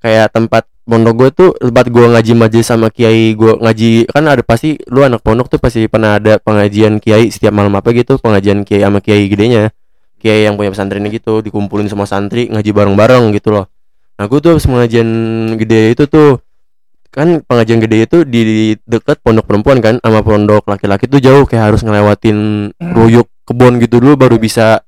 Kayak 0.00 0.32
tempat 0.34 0.64
pondok 0.84 1.14
gue 1.14 1.28
tuh 1.30 1.50
tempat 1.56 1.86
gue 1.86 2.04
ngaji 2.10 2.32
majelis 2.34 2.66
sama 2.66 2.90
kiai 2.90 3.38
gue 3.38 3.52
ngaji 3.62 4.10
kan 4.10 4.26
ada 4.26 4.42
pasti 4.42 4.74
lu 4.90 5.06
anak 5.06 5.22
pondok 5.22 5.46
tuh 5.46 5.60
pasti 5.62 5.86
pernah 5.86 6.18
ada 6.18 6.42
pengajian 6.42 6.98
kiai 6.98 7.30
setiap 7.30 7.54
malam 7.54 7.70
apa 7.78 7.94
gitu 7.94 8.18
pengajian 8.18 8.66
kiai 8.66 8.82
sama 8.82 8.98
kiai 8.98 9.30
gedenya. 9.30 9.70
Kiai 10.20 10.44
yang 10.44 10.60
punya 10.60 10.74
pesantren 10.74 11.06
gitu 11.08 11.40
dikumpulin 11.40 11.88
semua 11.88 12.04
santri 12.04 12.50
ngaji 12.52 12.70
bareng-bareng 12.74 13.32
gitu 13.38 13.56
loh. 13.56 13.66
Nah 14.20 14.28
gue 14.28 14.38
tuh 14.42 14.58
pengajian 14.60 15.08
gede 15.56 15.96
itu 15.96 16.04
tuh 16.10 16.44
kan 17.10 17.42
pengajian 17.42 17.82
gede 17.82 18.06
itu 18.06 18.18
di 18.22 18.42
dekat 18.86 19.18
pondok 19.18 19.50
perempuan 19.50 19.82
kan 19.82 19.98
sama 19.98 20.22
pondok 20.22 20.62
laki-laki 20.70 21.10
tuh 21.10 21.18
jauh 21.18 21.42
kayak 21.42 21.74
harus 21.74 21.82
ngelewatin 21.82 22.70
ruyuk 22.78 23.26
kebun 23.42 23.82
gitu 23.82 23.98
dulu 23.98 24.14
baru 24.14 24.38
bisa 24.38 24.86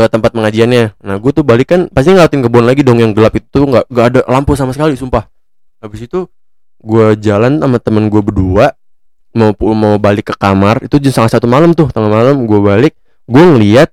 ke 0.00 0.08
tempat 0.08 0.32
pengajiannya. 0.32 0.96
Nah 1.04 1.20
gue 1.20 1.30
tuh 1.36 1.44
balik 1.44 1.76
kan 1.76 1.80
pasti 1.92 2.16
ngelewatin 2.16 2.40
kebun 2.40 2.64
lagi 2.64 2.80
dong 2.80 2.96
yang 2.96 3.12
gelap 3.12 3.36
itu 3.36 3.60
nggak 3.60 3.84
nggak 3.92 4.06
ada 4.08 4.20
lampu 4.24 4.56
sama 4.56 4.72
sekali 4.72 4.96
sumpah. 4.96 5.28
Habis 5.84 6.08
itu 6.08 6.24
gue 6.80 7.20
jalan 7.20 7.60
sama 7.60 7.76
temen 7.76 8.08
gue 8.08 8.24
berdua 8.24 8.72
mau 9.36 9.52
mau 9.76 10.00
balik 10.00 10.32
ke 10.32 10.34
kamar 10.40 10.80
itu 10.88 10.96
jam 10.96 11.12
setengah 11.12 11.32
satu 11.36 11.46
malam 11.46 11.76
tuh 11.76 11.92
tengah 11.92 12.08
malam 12.08 12.48
gue 12.48 12.60
balik 12.64 12.96
gue 13.28 13.42
ngeliat 13.44 13.92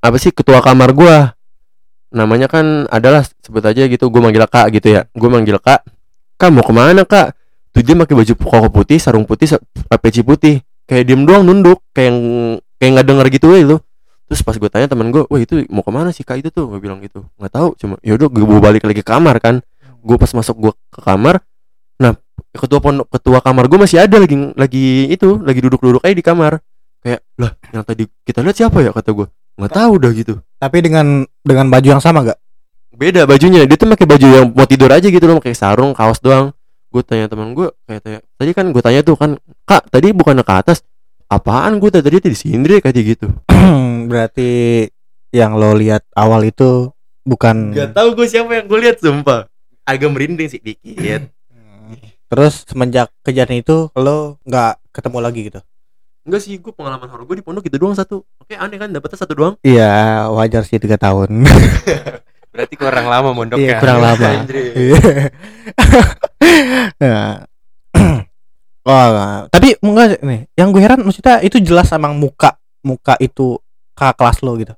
apa 0.00 0.16
sih 0.16 0.32
ketua 0.32 0.64
kamar 0.64 0.96
gue 0.96 1.16
namanya 2.08 2.48
kan 2.48 2.88
adalah 2.88 3.20
sebut 3.44 3.60
aja 3.60 3.84
gitu 3.84 4.08
gue 4.08 4.20
manggil 4.20 4.48
kak 4.48 4.72
gitu 4.72 4.96
ya. 4.96 5.04
Gue 5.12 5.28
manggil 5.28 5.60
kak 5.60 5.84
kak 6.40 6.48
mau 6.48 6.64
ke 6.64 6.72
mana 6.72 7.04
kak? 7.04 7.36
Tuh 7.76 7.84
dia 7.84 7.92
pakai 7.92 8.16
baju 8.16 8.32
koko 8.32 8.68
putih 8.72 8.96
sarung 8.96 9.28
putih 9.28 9.60
peci 10.00 10.24
putih. 10.24 10.64
Kayak 10.88 11.04
diem 11.04 11.28
doang 11.28 11.44
nunduk 11.44 11.84
kayak 11.92 12.16
kayak 12.80 12.90
nggak 12.96 13.06
denger 13.06 13.26
gitu 13.28 13.46
ya 13.52 13.60
itu 13.60 13.76
terus 14.28 14.44
pas 14.44 14.52
gue 14.54 14.68
tanya 14.68 14.86
teman 14.92 15.08
gue 15.08 15.24
wah 15.24 15.40
itu 15.40 15.64
mau 15.72 15.80
ke 15.80 15.90
mana 15.90 16.12
sih 16.12 16.22
kak? 16.22 16.44
Itu 16.44 16.52
tuh 16.52 16.68
gue 16.68 16.78
bilang 16.78 17.00
gitu. 17.00 17.24
Nggak 17.40 17.52
tahu 17.52 17.68
cuma 17.80 17.94
yaudah 18.04 18.28
gue 18.28 18.60
balik 18.60 18.84
lagi 18.84 19.00
ke 19.00 19.08
kamar 19.08 19.40
kan. 19.40 19.64
Gue 20.04 20.20
pas 20.20 20.30
masuk 20.30 20.56
gue 20.60 20.72
ke 20.92 21.00
kamar 21.00 21.40
nah 21.98 22.14
ketua 22.54 22.78
pondok 22.78 23.10
ketua 23.10 23.42
kamar 23.42 23.66
gue 23.66 23.78
masih 23.82 23.98
ada 23.98 24.22
lagi 24.22 24.38
lagi 24.54 25.10
itu 25.10 25.42
lagi 25.42 25.58
duduk-duduk 25.64 26.04
aja 26.04 26.14
di 26.14 26.22
kamar. 26.22 26.60
Kayak 27.00 27.24
lah 27.40 27.52
yang 27.72 27.82
tadi 27.82 28.04
kita 28.22 28.44
lihat 28.44 28.56
siapa 28.60 28.78
ya? 28.84 28.92
kata 28.92 29.10
gue 29.16 29.26
nggak 29.58 29.72
tahu 29.74 29.92
dah 29.98 30.12
gitu. 30.14 30.34
Tapi 30.60 30.78
dengan 30.84 31.26
dengan 31.42 31.66
baju 31.66 31.88
yang 31.98 32.04
sama 32.04 32.22
gak? 32.22 32.38
beda 32.98 33.30
bajunya 33.30 33.62
dia 33.62 33.78
tuh 33.78 33.86
pakai 33.94 34.10
baju 34.10 34.26
yang 34.26 34.46
mau 34.50 34.66
tidur 34.66 34.90
aja 34.90 35.06
gitu 35.06 35.22
loh 35.22 35.38
pakai 35.38 35.54
sarung 35.54 35.94
kaos 35.94 36.18
doang. 36.18 36.50
Gue 36.90 37.06
tanya 37.06 37.30
teman 37.30 37.54
gue 37.54 37.70
kayak 37.86 38.00
tanya 38.02 38.18
tadi 38.34 38.50
kan 38.50 38.66
gue 38.74 38.82
tanya 38.82 39.00
tuh 39.06 39.14
kan 39.14 39.30
kak 39.62 39.86
tadi 39.88 40.10
bukan 40.10 40.42
ke 40.42 40.54
atas? 40.54 40.82
Apaan 41.30 41.78
gue 41.78 41.92
tadi 41.92 42.18
di 42.24 42.32
sini 42.32 42.80
kayak 42.80 42.96
gitu 42.96 43.28
Berarti 44.08 44.50
yang 45.30 45.60
lo 45.60 45.76
lihat 45.76 46.08
awal 46.16 46.48
itu 46.48 46.88
bukan 47.28 47.76
Gak 47.76 47.92
tahu 47.92 48.16
gue 48.16 48.26
siapa 48.26 48.56
yang 48.56 48.64
gue 48.64 48.78
lihat 48.80 48.96
sumpah 49.04 49.44
agak 49.84 50.08
merinding 50.08 50.48
sih 50.48 50.60
dikit 50.60 51.28
Terus 52.28 52.64
semenjak 52.68 53.12
kejadian 53.24 53.60
itu 53.60 53.88
lo 53.96 54.40
nggak 54.44 54.80
ketemu 54.92 55.18
lagi 55.20 55.40
gitu? 55.52 55.60
enggak 56.28 56.44
sih 56.44 56.60
gue 56.60 56.72
pengalaman 56.76 57.08
horor 57.08 57.24
gue 57.24 57.40
di 57.40 57.44
pondok 57.44 57.64
gitu 57.64 57.80
doang 57.80 57.96
satu 57.96 58.20
oke 58.20 58.52
aneh 58.52 58.76
kan 58.76 58.92
dapetnya 58.92 59.16
satu 59.16 59.32
doang 59.32 59.54
Iya 59.64 60.28
wajar 60.28 60.60
sih 60.60 60.76
tiga 60.76 61.00
tahun. 61.00 61.48
Berarti 62.52 62.74
kurang 62.76 63.08
lama 63.08 63.32
mondok 63.32 63.56
Iya 63.56 63.76
ya. 63.76 63.78
kurang 63.80 64.04
lama. 64.04 64.28
Nah. 67.00 67.48
oh, 68.88 69.06
nah. 69.08 69.48
tapi 69.48 69.72
enggak 69.80 70.20
nih. 70.20 70.40
Yang 70.52 70.68
gue 70.76 70.82
heran 70.84 71.00
maksudnya 71.00 71.40
itu 71.40 71.56
jelas 71.64 71.88
emang 71.96 72.12
muka 72.20 72.60
muka 72.84 73.16
itu 73.24 73.56
kakak 73.98 74.14
kelas 74.16 74.38
lo 74.40 74.54
gitu. 74.54 74.74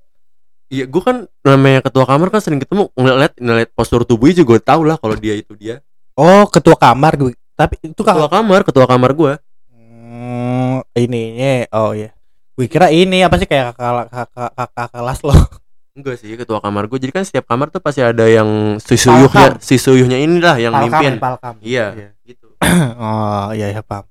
iya 0.66 0.88
gue 0.88 1.02
kan 1.02 1.16
namanya 1.42 1.84
ketua 1.84 2.08
kamar 2.08 2.32
kan 2.32 2.40
sering 2.40 2.58
ketemu 2.58 2.88
ngeliat 2.94 3.36
ngeliat 3.36 3.70
postur 3.70 4.02
tubuhnya 4.02 4.40
juga 4.40 4.56
gue 4.56 4.60
tau 4.64 4.80
lah 4.80 4.96
kalau 4.96 5.12
dia 5.14 5.36
itu 5.36 5.52
dia 5.54 5.84
Oh 6.14 6.44
ketua 6.46 6.76
kamar 6.76 7.16
gue 7.16 7.32
Tapi 7.54 7.76
itu 7.80 7.92
ketua 7.92 8.26
kakak 8.26 8.32
kamar 8.32 8.60
ketua 8.64 8.86
kamar 8.86 9.10
gua 9.12 9.32
Hmm, 9.70 10.80
ininya 10.92 11.64
oh 11.72 11.92
ya. 11.92 12.10
Gue 12.52 12.66
kira 12.66 12.88
ini 12.88 13.20
apa 13.20 13.36
sih 13.36 13.44
kayak 13.44 13.72
kakak 13.72 14.08
kakak 14.10 14.50
kakak 14.52 14.88
kelas 14.90 15.20
lo. 15.22 15.32
enggak 15.96 16.16
sih 16.16 16.32
ketua 16.34 16.60
kamar 16.60 16.86
gua 16.86 16.96
jadi 16.96 17.10
kan 17.10 17.24
setiap 17.24 17.44
kamar 17.44 17.68
tuh 17.68 17.80
pasti 17.80 18.00
ada 18.00 18.22
yang 18.24 18.78
sisuyuhnya 18.78 19.58
Palkam. 19.58 19.60
sisuyuhnya 19.60 20.18
inilah 20.18 20.56
yang 20.56 20.72
mimpin 20.72 21.18
palkam. 21.18 21.58
iya 21.60 22.14
gitu 22.22 22.52
oh 23.02 23.50
iya 23.50 23.68
ya 23.70 23.82
paham. 23.82 24.06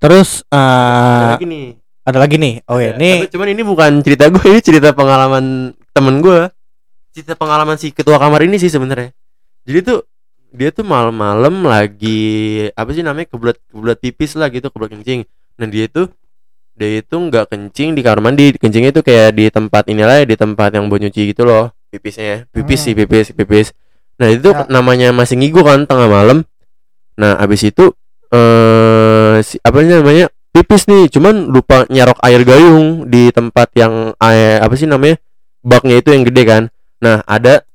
Terus 0.00 0.44
ada 0.48 1.24
eh 1.24 1.28
lagi 1.36 1.46
nih 1.46 1.66
ada 2.04 2.18
lagi 2.20 2.36
nih. 2.36 2.60
Oh 2.68 2.76
ya, 2.76 2.94
ini 2.96 3.24
Tapi 3.24 3.32
cuman 3.32 3.48
ini 3.48 3.62
bukan 3.64 3.90
cerita 4.04 4.28
gue 4.28 4.44
ini 4.44 4.60
cerita 4.60 4.92
pengalaman 4.92 5.72
temen 5.90 6.20
gue. 6.20 6.52
Cerita 7.16 7.32
pengalaman 7.34 7.80
si 7.80 7.90
ketua 7.90 8.20
kamar 8.20 8.44
ini 8.44 8.60
sih 8.60 8.68
sebenarnya. 8.68 9.10
Jadi 9.64 9.78
tuh 9.80 9.98
dia 10.54 10.70
tuh 10.70 10.84
malam-malam 10.86 11.64
lagi 11.66 12.68
apa 12.76 12.90
sih 12.92 13.02
namanya 13.02 13.26
kebelet 13.26 13.58
kebelet 13.72 13.98
pipis 13.98 14.36
lah 14.36 14.52
gitu 14.52 14.68
kebelet 14.68 15.00
kencing. 15.00 15.20
Nah 15.56 15.66
dia 15.66 15.88
tuh 15.88 16.12
dia 16.74 17.00
itu 17.00 17.14
nggak 17.14 17.48
kencing 17.50 17.96
di 17.96 18.02
kamar 18.04 18.20
mandi. 18.20 18.52
Kencingnya 18.54 18.92
itu 18.92 19.02
kayak 19.02 19.30
di 19.34 19.48
tempat 19.48 19.88
inilah 19.88 20.22
ya, 20.22 20.24
di 20.28 20.36
tempat 20.36 20.74
yang 20.76 20.86
buat 20.92 21.00
nyuci 21.00 21.32
gitu 21.32 21.46
loh. 21.46 21.72
Pipisnya 21.88 22.44
pipis 22.50 22.82
Hmm. 22.82 22.86
sih 22.90 22.94
pipis 22.94 23.26
pipis. 23.32 23.66
Nah 24.20 24.28
itu 24.30 24.50
Ya. 24.50 24.66
namanya 24.68 25.08
masih 25.14 25.38
ngigo 25.40 25.64
kan 25.64 25.86
tengah 25.88 26.06
malam. 26.10 26.42
Nah 27.16 27.38
abis 27.38 27.70
itu 27.70 27.94
eh 28.34 29.38
si, 29.46 29.56
apa 29.62 29.78
sih 29.80 29.94
namanya 29.94 30.26
pipis 30.54 30.86
nih 30.86 31.10
cuman 31.10 31.50
lupa 31.50 31.82
nyarok 31.90 32.22
air 32.22 32.46
gayung 32.46 33.10
di 33.10 33.34
tempat 33.34 33.74
yang 33.74 34.14
air 34.22 34.62
apa 34.62 34.78
sih 34.78 34.86
namanya 34.86 35.18
baknya 35.66 35.98
itu 35.98 36.14
yang 36.14 36.22
gede 36.22 36.42
kan. 36.46 36.62
Nah 37.02 37.26
ada 37.26 37.66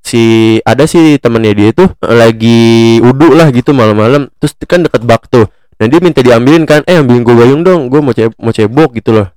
si 0.00 0.56
ada 0.64 0.88
si 0.88 1.20
temennya 1.20 1.52
dia 1.52 1.68
itu 1.76 1.84
lagi 2.00 2.98
uduk 3.04 3.36
lah 3.36 3.52
gitu 3.52 3.76
malam-malam 3.76 4.32
terus 4.40 4.56
kan 4.64 4.80
deket 4.80 5.04
bak 5.04 5.28
tuh. 5.28 5.44
Nah 5.76 5.86
dia 5.92 6.00
minta 6.00 6.24
diambilin 6.24 6.64
kan 6.64 6.80
eh 6.88 6.96
ambilin 6.96 7.20
gue 7.20 7.36
gayung 7.36 7.60
dong 7.60 7.92
gue 7.92 8.00
mau 8.00 8.16
ce 8.16 8.32
mau 8.40 8.48
cebok 8.48 8.96
gitu 8.96 9.12
loh. 9.12 9.28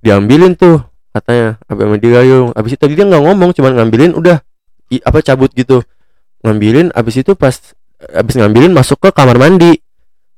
Diambilin 0.00 0.56
tuh 0.56 0.80
katanya 1.12 1.60
apa 1.68 1.80
sama 1.84 2.00
dia 2.00 2.10
gayung. 2.16 2.56
Abis 2.56 2.80
itu 2.80 2.84
dia 2.88 3.04
nggak 3.04 3.22
ngomong 3.28 3.52
cuman 3.52 3.76
ngambilin 3.76 4.16
udah 4.16 4.40
i- 4.88 5.04
apa 5.04 5.20
cabut 5.20 5.52
gitu. 5.52 5.84
Ngambilin 6.40 6.96
abis 6.96 7.20
itu 7.20 7.36
pas 7.36 7.52
abis 8.14 8.34
ngambilin 8.40 8.72
masuk 8.72 8.96
ke 9.04 9.12
kamar 9.12 9.36
mandi 9.36 9.84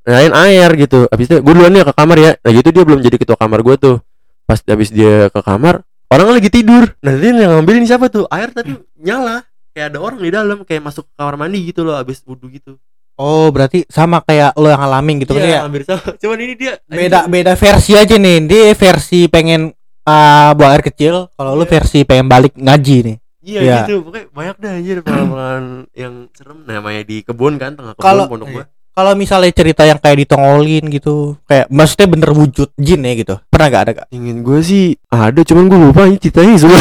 lain 0.04 0.32
air 0.32 0.70
gitu. 0.76 1.04
Abis 1.08 1.26
itu 1.28 1.36
gue 1.38 1.52
duluan 1.52 1.72
ya 1.72 1.84
ke 1.84 1.94
kamar 1.94 2.16
ya. 2.16 2.32
Nah 2.40 2.50
gitu 2.50 2.68
dia 2.70 2.84
belum 2.84 3.00
jadi 3.00 3.16
ketua 3.16 3.36
kamar 3.36 3.60
gue 3.60 3.76
tuh. 3.76 3.96
Pas 4.44 4.58
abis 4.58 4.90
dia 4.90 5.28
ke 5.28 5.40
kamar 5.40 5.84
orang 6.10 6.28
lagi 6.34 6.48
tidur. 6.50 6.90
Nah 7.00 7.12
dia 7.14 7.30
yang 7.32 7.60
ngambilin 7.60 7.84
siapa 7.84 8.08
tuh? 8.08 8.24
Air 8.28 8.50
tapi 8.50 8.74
nyala. 8.98 9.44
Kayak 9.70 9.94
ada 9.94 9.98
orang 10.02 10.18
di 10.18 10.30
dalam 10.34 10.58
kayak 10.66 10.82
masuk 10.82 11.06
ke 11.06 11.14
kamar 11.14 11.34
mandi 11.38 11.62
gitu 11.62 11.86
loh 11.86 11.94
abis 11.94 12.26
wudhu 12.26 12.50
gitu. 12.50 12.74
Oh 13.20 13.52
berarti 13.52 13.84
sama 13.86 14.24
kayak 14.24 14.56
lo 14.56 14.72
yang 14.72 14.80
ngalamin 14.80 15.20
gitu 15.20 15.36
kan 15.36 15.44
Iya, 15.44 15.52
ya. 15.52 15.60
hampir 15.68 15.84
sama. 15.84 16.16
Cuman 16.16 16.38
ini 16.40 16.54
dia 16.56 16.72
Beda 16.88 17.28
beda 17.28 17.52
versi 17.54 17.92
aja 17.94 18.16
nih. 18.16 18.48
Dia 18.48 18.72
versi 18.72 19.28
pengen 19.28 19.70
uh, 20.08 20.50
buang 20.56 20.72
air 20.72 20.82
kecil, 20.82 21.28
kalau 21.36 21.52
lu 21.52 21.68
Iya. 21.68 21.70
versi 21.76 21.98
pengen 22.02 22.26
balik 22.26 22.56
ngaji 22.56 22.96
nih. 23.04 23.16
iya 23.44 23.60
Iya. 23.60 23.76
gitu. 23.84 24.08
Pokoknya 24.08 24.26
banyak 24.32 24.56
dah 24.56 24.72
anjir 24.72 24.96
pengalaman 25.04 25.64
yang 25.92 26.14
serem. 26.32 26.64
Namanya 26.64 27.02
di 27.04 27.20
kebun 27.20 27.60
kan 27.60 27.76
tengah 27.76 27.92
kebun 27.94 28.26
pondok 28.26 28.48
gua 28.50 28.64
Kalau 29.00 29.16
misalnya 29.16 29.48
cerita 29.48 29.88
yang 29.88 29.96
kayak 29.96 30.28
ditongolin 30.28 30.84
gitu, 30.92 31.32
kayak 31.48 31.72
maksudnya 31.72 32.04
bener 32.04 32.36
wujud 32.36 32.68
jin 32.76 33.00
ya 33.00 33.16
gitu. 33.16 33.40
Pernah 33.48 33.66
gak 33.72 33.82
ada 33.88 33.92
gak? 33.96 34.08
ingin 34.12 34.44
gue 34.44 34.60
sih 34.60 34.92
ada 35.08 35.40
cuman 35.40 35.72
gue 35.72 35.78
lupa 35.88 36.04
ini 36.04 36.20
ceritanya 36.20 36.60
semua 36.60 36.76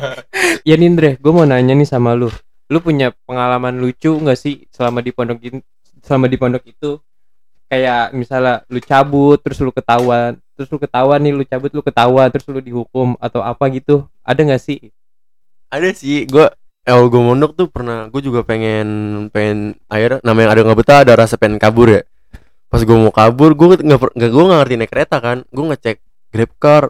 Ya 0.68 0.74
Nindre, 0.74 1.14
gue 1.14 1.30
mau 1.30 1.46
nanya 1.46 1.78
nih 1.78 1.86
sama 1.86 2.18
lu. 2.18 2.26
Lu 2.66 2.82
punya 2.82 3.14
pengalaman 3.22 3.78
lucu 3.78 4.18
nggak 4.18 4.34
sih 4.34 4.66
selama 4.74 4.98
di 4.98 5.14
pondok 5.14 5.38
selama 6.02 6.26
di 6.26 6.34
pondok 6.42 6.66
itu? 6.66 6.98
Kayak 7.70 8.10
misalnya 8.18 8.66
lu 8.66 8.82
cabut 8.82 9.38
terus 9.38 9.62
lu 9.62 9.70
ketahuan, 9.70 10.34
terus 10.58 10.66
lu 10.74 10.82
ketahuan 10.82 11.22
nih 11.22 11.38
lu 11.38 11.46
cabut 11.46 11.70
lu 11.70 11.86
ketahuan 11.86 12.34
terus 12.34 12.50
lu 12.50 12.58
dihukum 12.58 13.14
atau 13.22 13.46
apa 13.46 13.62
gitu. 13.70 14.10
Ada 14.26 14.42
nggak 14.42 14.58
sih? 14.58 14.90
ada 15.74 15.90
sih 15.90 16.22
gue 16.30 16.46
gue 16.84 17.20
mondok 17.20 17.56
tuh 17.56 17.66
pernah 17.72 18.12
gue 18.12 18.20
juga 18.20 18.44
pengen 18.44 18.88
pengen 19.32 19.80
air 19.88 20.20
namanya 20.20 20.52
ada 20.52 20.60
nggak 20.68 20.78
betah 20.84 20.98
ada 21.00 21.16
rasa 21.16 21.40
pengen 21.40 21.56
kabur 21.56 21.88
ya. 21.88 22.02
Pas 22.68 22.84
gue 22.84 22.92
mau 22.92 23.08
kabur 23.08 23.56
gue 23.56 23.80
nggak 23.80 24.12
gue 24.12 24.44
nggak 24.44 24.58
ngerti 24.60 24.74
naik 24.76 24.90
kereta 24.92 25.16
kan. 25.24 25.48
Gue 25.48 25.64
ngecek 25.72 25.96
grab 26.28 26.52
car. 26.60 26.82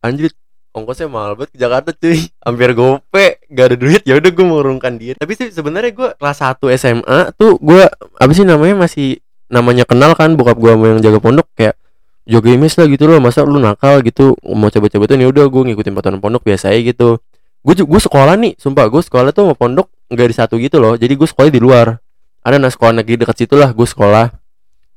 Anjir 0.00 0.32
ongkosnya 0.72 1.06
mahal 1.12 1.36
banget 1.36 1.52
ke 1.52 1.58
Jakarta 1.60 1.90
cuy. 1.92 2.18
Hampir 2.48 2.72
gope 2.72 3.26
gak 3.52 3.66
ada 3.68 3.76
duit. 3.76 4.02
Ya 4.08 4.16
udah 4.16 4.30
gue 4.32 4.44
mengurungkan 4.44 4.96
diri 4.96 5.20
tapi 5.20 5.36
sih 5.36 5.52
sebenarnya 5.52 5.92
gue 5.92 6.08
kelas 6.16 6.38
1 6.40 6.80
SMA 6.80 7.18
tuh 7.36 7.60
gue 7.60 7.84
apa 7.92 8.32
sih 8.32 8.48
namanya 8.48 8.88
masih 8.88 9.20
namanya 9.52 9.84
kenal 9.84 10.16
kan 10.16 10.32
bokap 10.32 10.56
gue 10.56 10.72
sama 10.72 10.96
yang 10.96 11.00
jaga 11.04 11.20
pondok. 11.20 11.44
Kayak 11.52 11.76
jaga 12.24 12.48
image 12.48 12.80
lah 12.80 12.88
gitu 12.88 13.04
loh. 13.04 13.20
Masa 13.20 13.44
lu 13.44 13.60
nakal? 13.60 14.00
gitu. 14.00 14.32
Mau 14.40 14.72
coba-coba 14.72 15.04
tuh 15.04 15.20
ya 15.20 15.28
udah 15.28 15.44
gue 15.44 15.62
ngikutin 15.68 15.92
patokan 15.92 16.24
pondok 16.24 16.40
biasa 16.40 16.72
aja 16.72 16.80
gitu 16.88 17.20
gue 17.62 17.74
gue 17.78 18.00
sekolah 18.02 18.34
nih 18.34 18.58
sumpah 18.58 18.90
gue 18.90 19.02
sekolah 19.02 19.30
tuh 19.30 19.46
sama 19.46 19.54
pondok 19.54 19.86
nggak 20.10 20.28
di 20.28 20.36
satu 20.36 20.54
gitu 20.58 20.82
loh. 20.82 20.98
Jadi 20.98 21.14
gue 21.14 21.28
sekolah 21.28 21.48
di 21.48 21.62
luar. 21.62 21.96
Ada 22.42 22.58
nah 22.58 22.68
sekolah 22.68 23.00
negeri 23.00 23.22
dekat 23.22 23.46
situ 23.46 23.54
lah 23.54 23.70
gue 23.70 23.86
sekolah. 23.86 24.34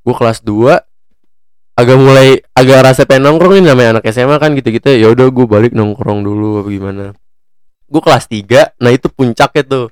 Gue 0.02 0.16
kelas 0.18 0.42
2 0.42 1.78
agak 1.78 1.98
mulai 2.00 2.40
agak 2.56 2.80
rasa 2.82 3.02
pengen 3.06 3.30
nongkrong 3.30 3.60
nih 3.60 3.64
namanya 3.70 4.00
anak 4.00 4.08
SMA 4.10 4.40
kan 4.40 4.56
gitu 4.56 4.72
gitu 4.72 4.96
ya 4.96 5.12
udah 5.12 5.28
gue 5.30 5.46
balik 5.46 5.72
nongkrong 5.78 6.26
dulu 6.26 6.66
apa 6.66 6.70
gimana. 6.74 7.06
Gue 7.86 8.02
kelas 8.02 8.26
3 8.28 8.82
nah 8.82 8.92
itu 8.92 9.08
puncaknya 9.14 9.64
tuh. 9.64 9.86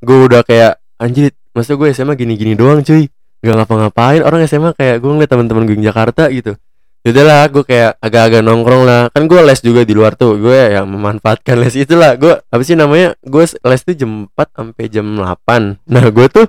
Gue 0.00 0.16
udah 0.24 0.40
kayak 0.42 0.80
anjir 0.96 1.36
masa 1.52 1.76
gue 1.76 1.92
SMA 1.92 2.16
gini-gini 2.16 2.56
doang 2.56 2.80
cuy? 2.80 3.06
Nggak 3.44 3.54
ngapa-ngapain. 3.62 4.20
Orang 4.24 4.40
SMA 4.48 4.72
kayak 4.72 5.04
gue 5.04 5.10
ngeliat 5.12 5.30
teman-teman 5.30 5.68
gue 5.68 5.76
di 5.76 5.84
Jakarta 5.84 6.32
gitu 6.32 6.56
Yaudah 7.04 7.24
lah 7.28 7.44
gue 7.52 7.60
kayak 7.68 8.00
agak-agak 8.00 8.40
nongkrong 8.40 8.88
lah. 8.88 9.12
Kan 9.12 9.28
gue 9.28 9.36
les 9.44 9.60
juga 9.60 9.84
di 9.84 9.92
luar 9.92 10.16
tuh. 10.16 10.40
Gue 10.40 10.56
ya 10.72 10.88
memanfaatkan 10.88 11.60
les 11.60 11.76
itulah 11.76 12.16
gue 12.16 12.32
apa 12.32 12.62
sih 12.64 12.80
namanya? 12.80 13.12
Gue 13.20 13.44
les 13.44 13.82
tuh 13.84 13.92
jam 13.92 14.32
4 14.32 14.56
sampai 14.56 14.84
jam 14.88 15.04
8 15.20 15.84
nah 15.84 16.04
gue 16.08 16.26
tuh 16.32 16.48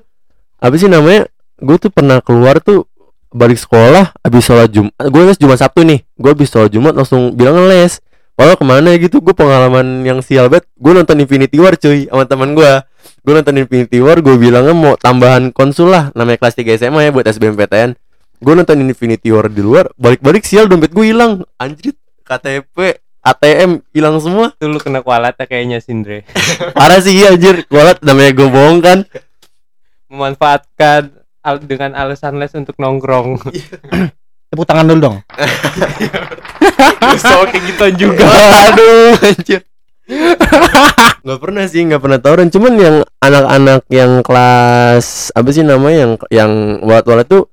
apa 0.63 0.75
sih 0.79 0.87
namanya? 0.87 1.27
Gue 1.59 1.75
tuh 1.75 1.91
pernah 1.91 2.23
keluar 2.23 2.63
tuh 2.63 2.87
balik 3.35 3.59
sekolah 3.59 4.15
habis 4.23 4.47
sholat 4.47 4.71
jumat 4.71 4.95
gue 4.95 5.21
les 5.27 5.35
jumat 5.35 5.59
sabtu 5.59 5.83
nih. 5.83 6.07
Gue 6.15 6.31
habis 6.31 6.47
sholat 6.47 6.71
jumat 6.71 6.95
langsung 6.95 7.35
bilang 7.35 7.59
les. 7.67 7.99
Walau 8.39 8.55
ke 8.55 8.63
mana 8.63 8.95
gitu 8.95 9.19
gue 9.19 9.35
pengalaman 9.35 10.07
yang 10.07 10.23
sial 10.23 10.47
banget. 10.47 10.71
Gue 10.79 10.95
nonton 10.95 11.19
Infinity 11.19 11.59
War 11.59 11.75
cuy 11.75 12.07
sama 12.07 12.23
teman 12.31 12.55
gue 12.55 12.71
gue 13.27 13.33
nonton 13.35 13.59
Infinity 13.59 13.99
War 13.99 14.23
gue 14.23 14.39
bilangnya 14.39 14.71
mau 14.71 14.95
tambahan 14.95 15.51
konsul 15.51 15.91
lah. 15.91 16.15
Namanya 16.15 16.39
kelas 16.39 16.55
3 16.55 16.79
SMA 16.79 16.99
ya 17.07 17.11
buat 17.11 17.27
SBMPTN 17.27 18.04
gue 18.37 18.53
nonton 18.53 18.79
Infinity 18.79 19.29
War 19.29 19.47
di 19.47 19.59
luar 19.59 19.89
balik-balik 19.95 20.43
sial 20.43 20.65
dompet 20.65 20.91
gue 20.91 21.05
hilang 21.05 21.43
anjrit 21.55 21.95
KTP 22.21 22.99
ATM 23.21 23.81
hilang 23.89 24.21
semua 24.21 24.53
Tuh 24.55 24.69
lu 24.69 24.77
kena 24.77 25.01
kualatnya 25.01 25.49
kayaknya 25.49 25.81
Sindre. 25.81 26.21
parah 26.77 27.01
sih 27.01 27.17
anjir 27.21 27.65
kualat 27.65 27.97
namanya 28.01 28.31
gue 28.31 28.47
bohong 28.47 28.79
kan 28.79 28.99
Memanfaatkan 30.05 31.09
al- 31.41 31.65
dengan 31.65 31.97
alasan 31.97 32.37
les 32.37 32.53
untuk 32.53 32.77
nongkrong. 32.77 33.41
Tepuk 34.53 34.63
tangan 34.63 34.85
dulu 34.85 34.99
dong. 35.01 35.17
so 37.21 37.49
kayak 37.49 37.63
gitu 37.65 37.85
juga. 38.05 38.25
aduh 38.69 39.17
anjir 39.19 39.61
nggak 41.25 41.39
pernah 41.41 41.65
sih 41.65 41.81
nggak 41.81 41.97
pernah 41.97 42.19
tawuran 42.21 42.53
cuman 42.53 42.73
yang 42.77 42.95
anak-anak 43.17 43.81
yang 43.89 44.21
kelas 44.21 45.33
apa 45.33 45.49
sih 45.49 45.65
namanya 45.65 45.97
yang 45.97 46.13
yang 46.29 46.51
walat-walat 46.85 47.25
tuh 47.25 47.49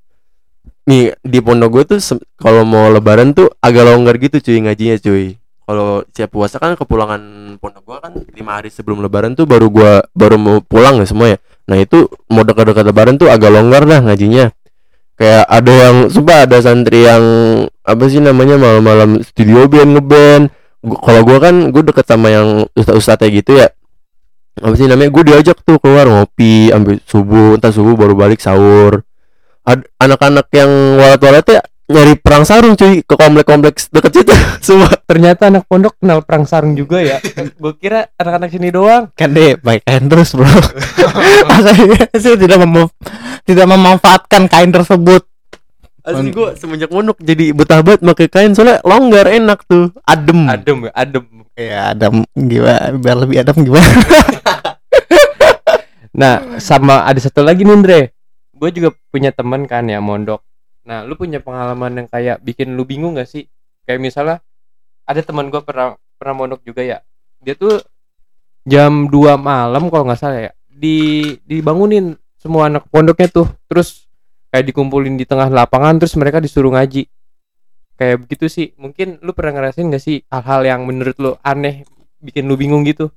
nih 0.86 1.14
di 1.22 1.38
pondok 1.38 1.70
gue 1.70 1.84
tuh 1.96 2.00
kalau 2.38 2.66
mau 2.66 2.90
lebaran 2.90 3.30
tuh 3.34 3.50
agak 3.62 3.86
longgar 3.86 4.18
gitu 4.18 4.42
cuy 4.42 4.58
ngajinya 4.66 4.98
cuy. 4.98 5.42
Kalau 5.62 6.02
siap 6.10 6.34
puasa 6.34 6.58
kan 6.58 6.74
kepulangan 6.74 7.22
pondok 7.62 7.82
gua 7.86 7.98
kan 8.02 8.18
lima 8.34 8.58
hari 8.58 8.66
sebelum 8.66 8.98
lebaran 8.98 9.38
tuh 9.38 9.46
baru 9.46 9.70
gua 9.70 10.02
baru 10.10 10.34
mau 10.34 10.58
pulang 10.58 10.98
ya 10.98 11.06
semua 11.06 11.32
ya 11.32 11.38
nah 11.70 11.78
itu 11.78 12.10
mau 12.26 12.42
dekat-dekat 12.42 12.82
lebaran 12.82 13.14
tuh 13.14 13.30
agak 13.30 13.54
longgar 13.54 13.86
dah 13.86 14.02
ngajinya. 14.02 14.50
Kayak 15.14 15.44
ada 15.46 15.72
yang 15.72 15.96
sumpah 16.10 16.50
ada 16.50 16.58
santri 16.58 17.06
yang 17.06 17.22
apa 17.86 18.04
sih 18.10 18.18
namanya 18.18 18.58
malam-malam 18.58 19.22
studio 19.22 19.70
band 19.70 19.90
ngeband. 19.94 20.44
Kalau 20.82 21.20
gua 21.22 21.38
kan 21.38 21.70
gue 21.70 21.82
deket 21.86 22.10
sama 22.10 22.34
yang 22.34 22.66
ustadz-ustadz 22.74 23.22
kayak 23.22 23.32
gitu 23.46 23.62
ya. 23.62 23.70
Apa 24.58 24.74
sih 24.74 24.90
namanya 24.90 25.14
gue 25.14 25.24
diajak 25.30 25.62
tuh 25.62 25.78
keluar 25.78 26.10
ngopi 26.10 26.74
ambil 26.74 26.98
subuh 27.06 27.54
entah 27.54 27.70
subuh 27.70 27.94
baru 27.94 28.18
balik 28.18 28.42
sahur 28.42 29.06
anak-anak 29.98 30.46
yang 30.50 30.70
walat-walat 30.98 31.46
ya 31.46 31.62
nyari 31.92 32.14
perang 32.16 32.42
sarung 32.48 32.74
cuy 32.74 33.04
ke 33.04 33.14
komplek-kompleks 33.14 33.92
deket 33.92 34.12
situ 34.22 34.34
semua 34.66 34.88
Ternyata 35.12 35.52
anak 35.52 35.68
pondok 35.68 36.00
kenal 36.00 36.24
perang 36.24 36.48
sarung 36.48 36.72
juga 36.72 37.04
ya. 37.04 37.20
Gue 37.60 37.76
kira 37.76 38.08
anak-anak 38.16 38.48
sini 38.48 38.72
doang. 38.72 39.12
Kan 39.12 39.36
deh 39.36 39.60
baik 39.60 39.84
kain 39.84 40.08
terus 40.08 40.32
bro. 40.32 40.48
Asalnya 41.52 42.08
sih 42.16 42.32
tidak 42.40 42.64
mem 42.64 42.88
tidak 43.44 43.66
memanfaatkan 43.68 44.48
kain 44.48 44.72
tersebut. 44.72 45.28
Asli 46.00 46.32
gue 46.32 46.56
semenjak 46.56 46.88
mondok 46.88 47.20
jadi 47.20 47.52
betah 47.52 47.84
banget 47.84 48.00
pakai 48.00 48.26
kain 48.32 48.56
soalnya 48.56 48.80
longgar 48.82 49.28
enak 49.28 49.62
tuh 49.68 49.92
adem 50.02 50.48
Adem 50.48 50.78
ya, 50.88 50.92
adem. 50.96 51.24
Ya 51.52 51.80
adam 51.92 52.14
gimana 52.32 52.96
biar 52.96 53.16
lebih 53.20 53.36
adem 53.44 53.56
gimana? 53.68 53.92
Nah, 56.12 56.60
sama 56.60 57.08
ada 57.08 57.16
satu 57.16 57.40
lagi 57.40 57.64
nih, 57.64 57.72
Andre. 57.72 58.00
Gue 58.62 58.70
juga 58.70 58.94
punya 59.10 59.34
temen 59.34 59.66
kan 59.66 59.82
ya 59.90 59.98
mondok. 59.98 60.38
Nah 60.86 61.02
lu 61.02 61.18
punya 61.18 61.42
pengalaman 61.42 61.98
yang 61.98 62.06
kayak 62.06 62.38
bikin 62.46 62.78
lu 62.78 62.86
bingung 62.86 63.18
gak 63.18 63.26
sih? 63.26 63.50
Kayak 63.82 63.98
misalnya 63.98 64.36
ada 65.02 65.18
teman 65.18 65.50
gue 65.50 65.58
pernah 65.66 65.98
pernah 66.14 66.34
mondok 66.38 66.62
juga 66.62 66.86
ya. 66.86 67.02
Dia 67.42 67.58
tuh 67.58 67.82
jam 68.62 69.10
2 69.10 69.34
malam 69.34 69.90
kalau 69.90 70.06
nggak 70.06 70.20
salah 70.22 70.38
ya 70.46 70.52
di 70.70 71.26
dibangunin 71.42 72.14
semua 72.38 72.70
anak 72.70 72.86
pondoknya 72.86 73.26
tuh. 73.34 73.50
Terus 73.66 74.06
kayak 74.54 74.70
dikumpulin 74.70 75.18
di 75.18 75.26
tengah 75.26 75.50
lapangan 75.50 75.98
terus 75.98 76.14
mereka 76.14 76.38
disuruh 76.38 76.70
ngaji. 76.70 77.10
Kayak 77.98 78.16
begitu 78.22 78.46
sih. 78.46 78.78
Mungkin 78.78 79.18
lu 79.26 79.34
pernah 79.34 79.58
ngerasain 79.58 79.90
gak 79.90 79.98
sih 80.06 80.22
hal-hal 80.30 80.62
yang 80.62 80.86
menurut 80.86 81.18
lu 81.18 81.34
aneh 81.42 81.82
bikin 82.22 82.46
lu 82.46 82.54
bingung 82.54 82.86
gitu? 82.86 83.10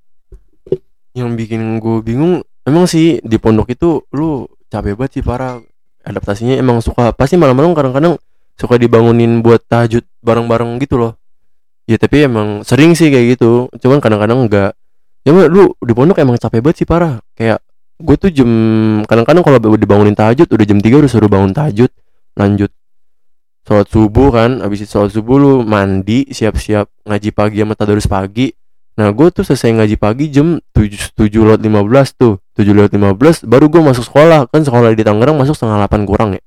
Yang 1.13 1.29
bikin 1.37 1.77
gue 1.77 2.01
bingung 2.01 2.41
emang 2.65 2.89
sih 2.89 3.21
di 3.21 3.37
pondok 3.37 3.69
itu 3.69 4.01
lu 4.09 4.49
capek 4.75 4.99
banget 4.99 5.11
sih 5.19 5.23
parah. 5.23 5.63
Adaptasinya 6.05 6.59
emang 6.59 6.83
suka 6.83 7.15
pasti 7.15 7.39
malam-malam 7.39 7.71
kadang-kadang 7.71 8.19
suka 8.59 8.75
dibangunin 8.75 9.39
buat 9.39 9.63
tahajud 9.63 10.03
bareng-bareng 10.19 10.77
gitu 10.83 10.99
loh. 10.99 11.13
Ya 11.87 11.95
tapi 11.95 12.27
emang 12.27 12.67
sering 12.67 12.93
sih 12.93 13.07
kayak 13.07 13.39
gitu. 13.39 13.71
Cuman 13.79 14.03
kadang-kadang 14.03 14.45
enggak. 14.45 14.75
Ya 15.25 15.31
lu 15.33 15.73
di 15.81 15.93
pondok 15.95 16.21
emang 16.21 16.37
capek 16.37 16.61
banget 16.61 16.83
sih 16.83 16.87
parah. 16.87 17.23
Kayak 17.33 17.63
gue 17.95 18.15
tuh 18.19 18.29
jam 18.29 18.49
kadang-kadang 19.07 19.41
kalau 19.41 19.57
dibangunin 19.79 20.13
tahajud 20.13 20.51
udah 20.51 20.65
jam 20.67 20.79
3 20.83 21.01
udah 21.01 21.09
suruh 21.09 21.31
bangun 21.31 21.55
tahajud 21.55 21.89
lanjut. 22.35 22.69
Sholat 23.65 23.89
subuh 23.89 24.29
kan 24.29 24.61
habis 24.61 24.85
itu 24.85 24.93
sholat 24.93 25.09
subuh 25.09 25.41
lu 25.41 25.53
mandi 25.65 26.29
siap-siap 26.29 26.85
ngaji 27.09 27.29
pagi 27.33 27.57
sama 27.65 27.73
tadarus 27.73 28.05
pagi. 28.05 28.53
Nah 29.01 29.09
gue 29.09 29.27
tuh 29.33 29.41
selesai 29.41 29.73
ngaji 29.73 29.95
pagi 29.97 30.29
jam 30.29 30.61
7, 30.77 31.17
7 31.17 31.33
lewat 31.33 31.61
15 31.65 32.21
tuh 32.21 32.44
7 32.55 32.71
lewat 32.71 32.91
15 32.95 33.51
baru 33.51 33.65
gue 33.67 33.81
masuk 33.83 34.07
sekolah. 34.07 34.47
Kan 34.49 34.63
sekolah 34.63 34.95
di 34.95 35.03
Tangerang 35.03 35.35
masuk 35.35 35.53
setengah 35.53 35.85
8 35.85 36.07
kurang 36.07 36.35
ya. 36.35 36.41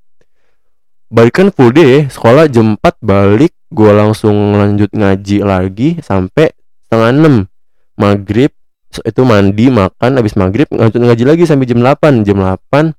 Balik 1.09 1.41
kan 1.41 1.47
full 1.49 1.73
day 1.73 2.05
Sekolah 2.05 2.45
jam 2.45 2.77
4 2.77 3.01
balik 3.01 3.49
Gue 3.73 3.89
langsung 3.89 4.53
lanjut 4.53 4.93
ngaji 4.93 5.41
lagi 5.41 5.89
Sampai 6.05 6.53
setengah 6.85 7.49
6 7.49 7.49
Maghrib 7.97 8.53
Itu 8.93 9.25
mandi 9.25 9.73
makan 9.73 10.21
Habis 10.21 10.37
maghrib 10.37 10.69
lanjut 10.69 11.01
ngaji 11.01 11.25
lagi 11.25 11.43
sampai 11.49 11.65
jam 11.65 11.81
8 11.81 12.21
Jam 12.21 12.37
8 12.37 12.93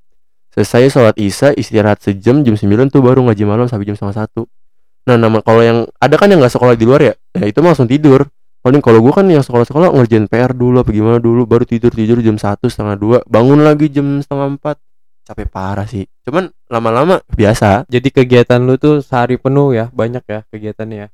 Selesai 0.51 0.91
sholat 0.91 1.15
isya 1.23 1.55
Istirahat 1.55 2.03
sejam 2.03 2.43
Jam 2.43 2.59
9 2.59 2.91
tuh 2.91 2.99
baru 2.99 3.23
ngaji 3.31 3.47
malam 3.47 3.71
sampai 3.71 3.87
jam 3.87 3.95
setengah 3.95 4.27
1 4.27 5.07
Nah 5.07 5.15
nama 5.15 5.39
kalau 5.47 5.63
yang 5.63 5.87
Ada 6.03 6.19
kan 6.19 6.27
yang 6.35 6.43
gak 6.43 6.51
sekolah 6.51 6.75
di 6.75 6.83
luar 6.83 7.01
ya? 7.07 7.15
Ya 7.39 7.47
itu 7.47 7.63
langsung 7.63 7.87
tidur 7.87 8.27
paling 8.61 8.85
kalau 8.85 9.01
gue 9.01 9.13
kan 9.13 9.25
yang 9.25 9.41
sekolah-sekolah 9.41 9.93
ngerjain 9.97 10.29
PR 10.29 10.53
dulu 10.53 10.85
apa 10.85 10.93
gimana 10.93 11.17
dulu 11.17 11.49
baru 11.49 11.65
tidur 11.65 11.93
tidur 11.93 12.21
jam 12.21 12.37
satu 12.37 12.69
setengah 12.69 12.97
dua 12.97 13.19
bangun 13.25 13.65
lagi 13.65 13.89
jam 13.89 14.21
setengah 14.21 14.57
empat. 14.57 14.77
Capek 15.25 15.47
parah 15.47 15.87
sih. 15.87 16.11
Cuman 16.27 16.51
lama-lama 16.67 17.23
biasa. 17.31 17.87
Jadi 17.87 18.11
kegiatan 18.11 18.59
lu 18.59 18.75
tuh 18.77 18.99
sehari 19.05 19.39
penuh 19.39 19.73
ya 19.73 19.87
banyak 19.95 20.25
ya 20.27 20.41
kegiatannya 20.51 20.97
ya? 21.07 21.09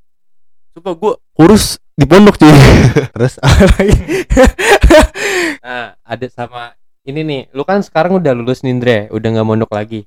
Coba 0.79 0.91
gue 0.97 1.13
kurus 1.37 1.79
di 1.95 2.05
pondok 2.09 2.37
cuy. 2.41 2.53
Terus 3.15 3.35
lagi? 3.43 3.97
Nah 5.67 5.99
ada 6.07 6.27
sama 6.31 6.79
ini 7.03 7.27
nih. 7.27 7.43
Lu 7.51 7.67
kan 7.67 7.83
sekarang 7.83 8.23
udah 8.23 8.33
lulus 8.33 8.63
Nindre 8.63 9.11
udah 9.11 9.29
nggak 9.35 9.47
mondok 9.47 9.75
lagi. 9.75 10.07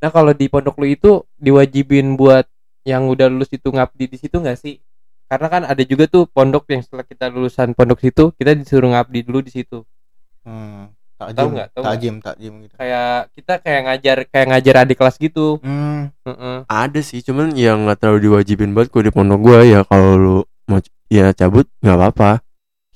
Nah 0.00 0.08
kalau 0.08 0.32
di 0.32 0.48
pondok 0.48 0.76
lu 0.80 0.88
itu 0.88 1.24
diwajibin 1.36 2.16
buat 2.16 2.48
yang 2.86 3.10
udah 3.10 3.26
lulus 3.26 3.50
itu 3.50 3.68
ngabdi 3.68 4.06
di 4.06 4.16
situ 4.16 4.38
nggak 4.38 4.56
sih 4.56 4.78
karena 5.26 5.46
kan 5.50 5.62
ada 5.66 5.82
juga 5.82 6.06
tuh 6.06 6.30
pondok 6.30 6.70
yang 6.70 6.82
setelah 6.82 7.02
kita 7.02 7.26
lulusan 7.30 7.74
pondok 7.74 7.98
situ 7.98 8.30
kita 8.38 8.54
disuruh 8.54 8.94
ngabdi 8.94 9.26
dulu 9.26 9.42
di 9.42 9.50
situ. 9.50 9.82
Hmm, 10.46 10.94
Tahu 11.16 11.32
takjim 11.32 11.50
nggak? 11.56 11.68
Tahu 11.74 11.82
takjim 11.82 12.14
takjim 12.22 12.52
gitu. 12.68 12.74
Kayak 12.78 13.16
kita 13.34 13.52
kayak 13.64 13.80
ngajar 13.88 14.16
kayak 14.30 14.46
ngajar 14.52 14.74
adik 14.84 14.96
kelas 15.00 15.16
gitu. 15.16 15.58
Hmm, 15.64 16.12
Heeh. 16.22 16.56
ada 16.68 17.00
sih 17.02 17.24
cuman 17.24 17.50
yang 17.56 17.88
nggak 17.88 17.98
terlalu 17.98 18.30
diwajibin 18.30 18.76
banget 18.76 18.92
gue 18.94 19.02
di 19.08 19.12
pondok 19.12 19.40
gue 19.42 19.58
ya 19.72 19.80
kalau 19.88 20.12
lu 20.14 20.36
mau 20.70 20.78
ya 21.08 21.32
cabut 21.32 21.66
nggak 21.82 21.96
apa-apa. 21.96 22.30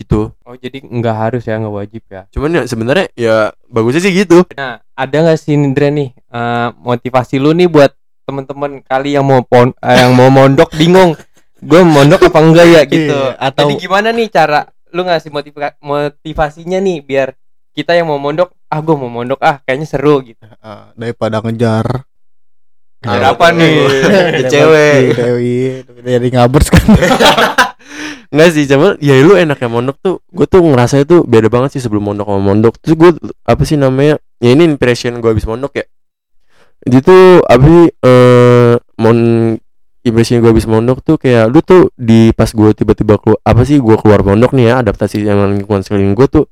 Gitu. 0.00 0.32
Oh 0.48 0.56
jadi 0.56 0.80
nggak 0.80 1.16
harus 1.16 1.42
ya 1.44 1.60
nggak 1.60 1.74
wajib 1.76 2.02
ya? 2.08 2.22
Cuman 2.32 2.56
ya 2.56 2.62
sebenarnya 2.64 3.06
ya 3.16 3.36
bagusnya 3.68 4.00
sih 4.04 4.12
gitu. 4.14 4.46
Nah 4.56 4.80
ada 4.94 5.16
nggak 5.26 5.38
sih 5.40 5.56
Nindra 5.56 5.88
nih 5.88 6.12
eh, 6.14 6.68
motivasi 6.76 7.40
lu 7.40 7.56
nih 7.56 7.66
buat 7.72 7.92
temen-temen 8.28 8.84
kali 8.86 9.16
yang 9.16 9.26
mau 9.26 9.42
pon 9.42 9.72
eh, 9.80 9.96
yang 9.96 10.12
mau 10.14 10.30
mondok 10.30 10.70
bingung 10.76 11.16
gue 11.60 11.80
mondok 11.80 12.20
apa 12.26 12.38
enggak 12.40 12.66
ya 12.66 12.82
gitu. 12.84 13.16
Iya, 13.16 13.36
atau- 13.36 13.68
jadi 13.68 13.74
gimana 13.76 14.08
nih 14.10 14.28
cara 14.28 14.60
lu 14.90 15.06
ngasih 15.06 15.30
motiva 15.30 15.76
motivasinya 15.78 16.78
nih 16.80 16.98
biar 17.00 17.28
kita 17.70 17.94
yang 17.94 18.10
mau 18.10 18.18
mondok 18.18 18.50
ah 18.66 18.80
gue 18.82 18.96
mau 18.96 19.06
mondok 19.06 19.38
ah 19.40 19.62
kayaknya 19.62 19.86
seru 19.86 20.24
gitu. 20.24 20.42
Eh, 20.42 20.84
daripada 20.96 21.38
ngejar. 21.38 21.86
Ngejar 23.00 23.22
apa 23.32 23.46
nih? 23.54 23.76
Ngejar 24.34 24.50
cewek. 24.50 25.00
Dewi 25.14 25.56
jadi 26.02 26.28
ngabers 26.32 26.68
kan. 26.68 26.84
Enggak 28.30 28.50
sih, 28.54 28.62
cuman 28.62 28.94
ya 29.02 29.18
lu 29.26 29.34
enaknya 29.34 29.66
mondok 29.66 29.96
tuh 29.98 30.16
Gue 30.30 30.46
tuh 30.46 30.62
ngerasa 30.62 31.02
itu 31.02 31.26
beda 31.26 31.50
banget 31.50 31.74
sih 31.74 31.82
sebelum 31.82 32.14
mondok 32.14 32.30
sama 32.30 32.38
mondok. 32.40 32.74
Terus 32.78 32.94
gue, 32.94 33.10
apa 33.42 33.62
sih 33.66 33.74
namanya 33.74 34.22
Ya 34.38 34.54
ini 34.54 34.64
impression 34.64 35.18
gue 35.18 35.30
habis 35.30 35.44
mondok 35.44 35.82
ya. 35.82 35.84
Jadi 36.86 36.98
tuh, 37.04 37.42
apa 37.44 37.60
sih 37.60 37.86
eh 37.92 38.72
mon 38.96 39.18
Impression 40.00 40.40
gue 40.40 40.50
habis 40.50 40.64
mondok 40.64 41.04
tuh 41.04 41.16
kayak 41.20 41.52
Lu 41.52 41.60
tuh 41.60 41.92
di 41.96 42.32
pas 42.32 42.48
gue 42.48 42.70
tiba-tiba 42.72 43.20
keluar 43.20 43.40
Apa 43.44 43.62
sih 43.68 43.76
gue 43.76 43.96
keluar 44.00 44.24
mondok 44.24 44.56
nih 44.56 44.72
ya 44.72 44.74
Adaptasi 44.80 45.24
sama 45.24 45.50
lingkungan 45.52 45.84
sekeliling 45.84 46.16
gue 46.16 46.28
tuh 46.28 46.44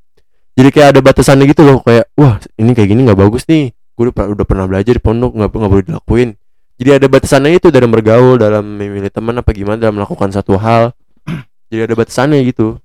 Jadi 0.58 0.68
kayak 0.68 0.88
ada 0.96 1.00
batasannya 1.00 1.44
gitu 1.48 1.64
loh 1.64 1.80
Kayak, 1.80 2.12
wah 2.18 2.36
ini 2.60 2.76
kayak 2.76 2.88
gini 2.92 3.08
gak 3.08 3.18
bagus 3.18 3.48
nih 3.48 3.72
Gue 3.96 4.12
udah, 4.12 4.28
udah 4.36 4.44
pernah 4.44 4.68
belajar 4.68 4.92
di 4.92 5.02
pondok 5.02 5.32
Gak, 5.32 5.48
nggak 5.48 5.70
boleh 5.72 5.84
dilakuin 5.88 6.28
Jadi 6.76 6.90
ada 6.92 7.06
batasannya 7.08 7.56
itu 7.56 7.68
dalam 7.72 7.88
bergaul 7.88 8.36
Dalam 8.36 8.64
memilih 8.76 9.08
teman 9.08 9.40
apa 9.40 9.50
gimana 9.56 9.80
Dalam 9.80 9.96
melakukan 9.96 10.28
satu 10.28 10.60
hal 10.60 10.92
jadi 11.72 11.88
ada 11.88 11.94
batasannya 11.96 12.40
gitu 12.48 12.80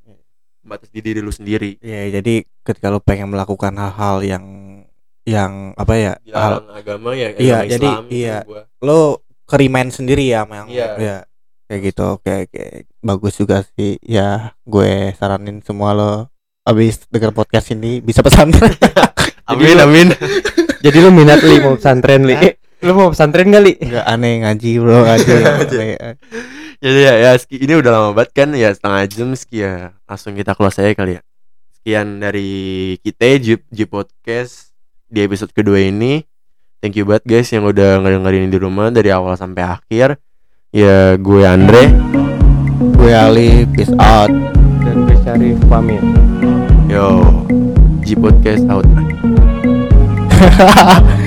batas 0.63 0.89
di 0.89 1.03
diri 1.03 1.19
lu 1.19 1.29
sendiri 1.29 1.75
ya 1.83 2.07
jadi 2.19 2.47
ketika 2.63 2.87
lu 2.87 3.03
pengen 3.03 3.29
melakukan 3.35 3.75
hal-hal 3.75 4.23
yang 4.23 4.45
yang 5.27 5.75
apa 5.75 5.93
ya 5.95 6.13
hal 6.31 6.63
Dilarang 6.63 6.69
agama 6.71 7.09
ya 7.15 7.29
Iya, 7.35 7.57
jadi, 7.67 7.87
Islam 7.87 8.03
gitu 8.07 8.15
iya. 8.15 8.37
gua. 8.47 8.63
lo 8.83 9.23
kerimain 9.43 9.89
sendiri 9.89 10.29
ya 10.29 10.43
yang 10.45 10.67
Iya. 10.67 10.87
ya 10.97 11.17
kayak 11.65 11.81
gitu. 11.89 12.03
Oke 12.15 12.47
oke. 12.47 12.65
Bagus 12.99 13.33
juga 13.35 13.65
sih. 13.73 13.97
Ya 13.99 14.53
gue 14.63 15.11
saranin 15.15 15.59
semua 15.61 15.91
lo. 15.91 16.13
Abis 16.63 17.03
denger 17.11 17.35
podcast 17.35 17.71
ini 17.71 17.99
bisa 17.99 18.23
pesantren. 18.23 18.71
Amin 19.51 19.75
amin. 19.75 20.07
Jadi 20.83 20.97
lu 20.99 21.11
minat 21.11 21.43
li 21.43 21.59
mau 21.59 21.75
pesantren 21.75 22.23
li? 22.23 22.35
Eh, 22.35 22.55
lu 22.79 22.95
mau 22.95 23.11
pesantren 23.11 23.51
kali 23.51 23.75
nggak 23.75 24.05
aneh 24.05 24.33
ngaji 24.43 24.71
bro 24.79 25.03
ngaji. 25.03 25.31
Ya 26.83 26.91
ya 26.91 27.13
ya 27.15 27.31
Ski, 27.39 27.63
ini 27.63 27.79
udah 27.79 27.95
lama 27.95 28.09
banget 28.11 28.43
kan 28.43 28.49
ya 28.51 28.67
setengah 28.67 29.07
jam 29.07 29.31
Ski 29.39 29.63
ya. 29.63 29.95
Langsung 30.03 30.35
kita 30.35 30.51
close 30.51 30.83
aja 30.83 30.91
kali 30.91 31.15
ya. 31.15 31.21
Sekian 31.79 32.19
dari 32.19 32.51
kita 32.99 33.39
Jeep 33.39 33.63
Jeep 33.71 33.87
Podcast 33.87 34.75
di 35.07 35.23
episode 35.23 35.55
kedua 35.55 35.79
ini 35.79 36.27
thank 36.83 36.99
you 36.99 37.07
banget 37.07 37.23
guys 37.23 37.47
yang 37.47 37.63
udah 37.63 38.03
ngedengerin 38.03 38.51
di 38.51 38.59
rumah 38.59 38.91
dari 38.91 39.07
awal 39.07 39.39
sampai 39.39 39.63
akhir. 39.63 40.19
Ya 40.75 41.15
gue 41.15 41.47
Andre. 41.47 41.95
Gue 42.99 43.15
Ali 43.15 43.63
peace 43.71 43.95
out. 43.95 44.27
Dan 44.83 45.07
gue 45.07 45.15
Syarif 45.23 45.55
pamit. 45.71 46.03
Yo 46.91 47.23
Jeep 48.03 48.19
Podcast 48.19 48.67
out 48.67 48.83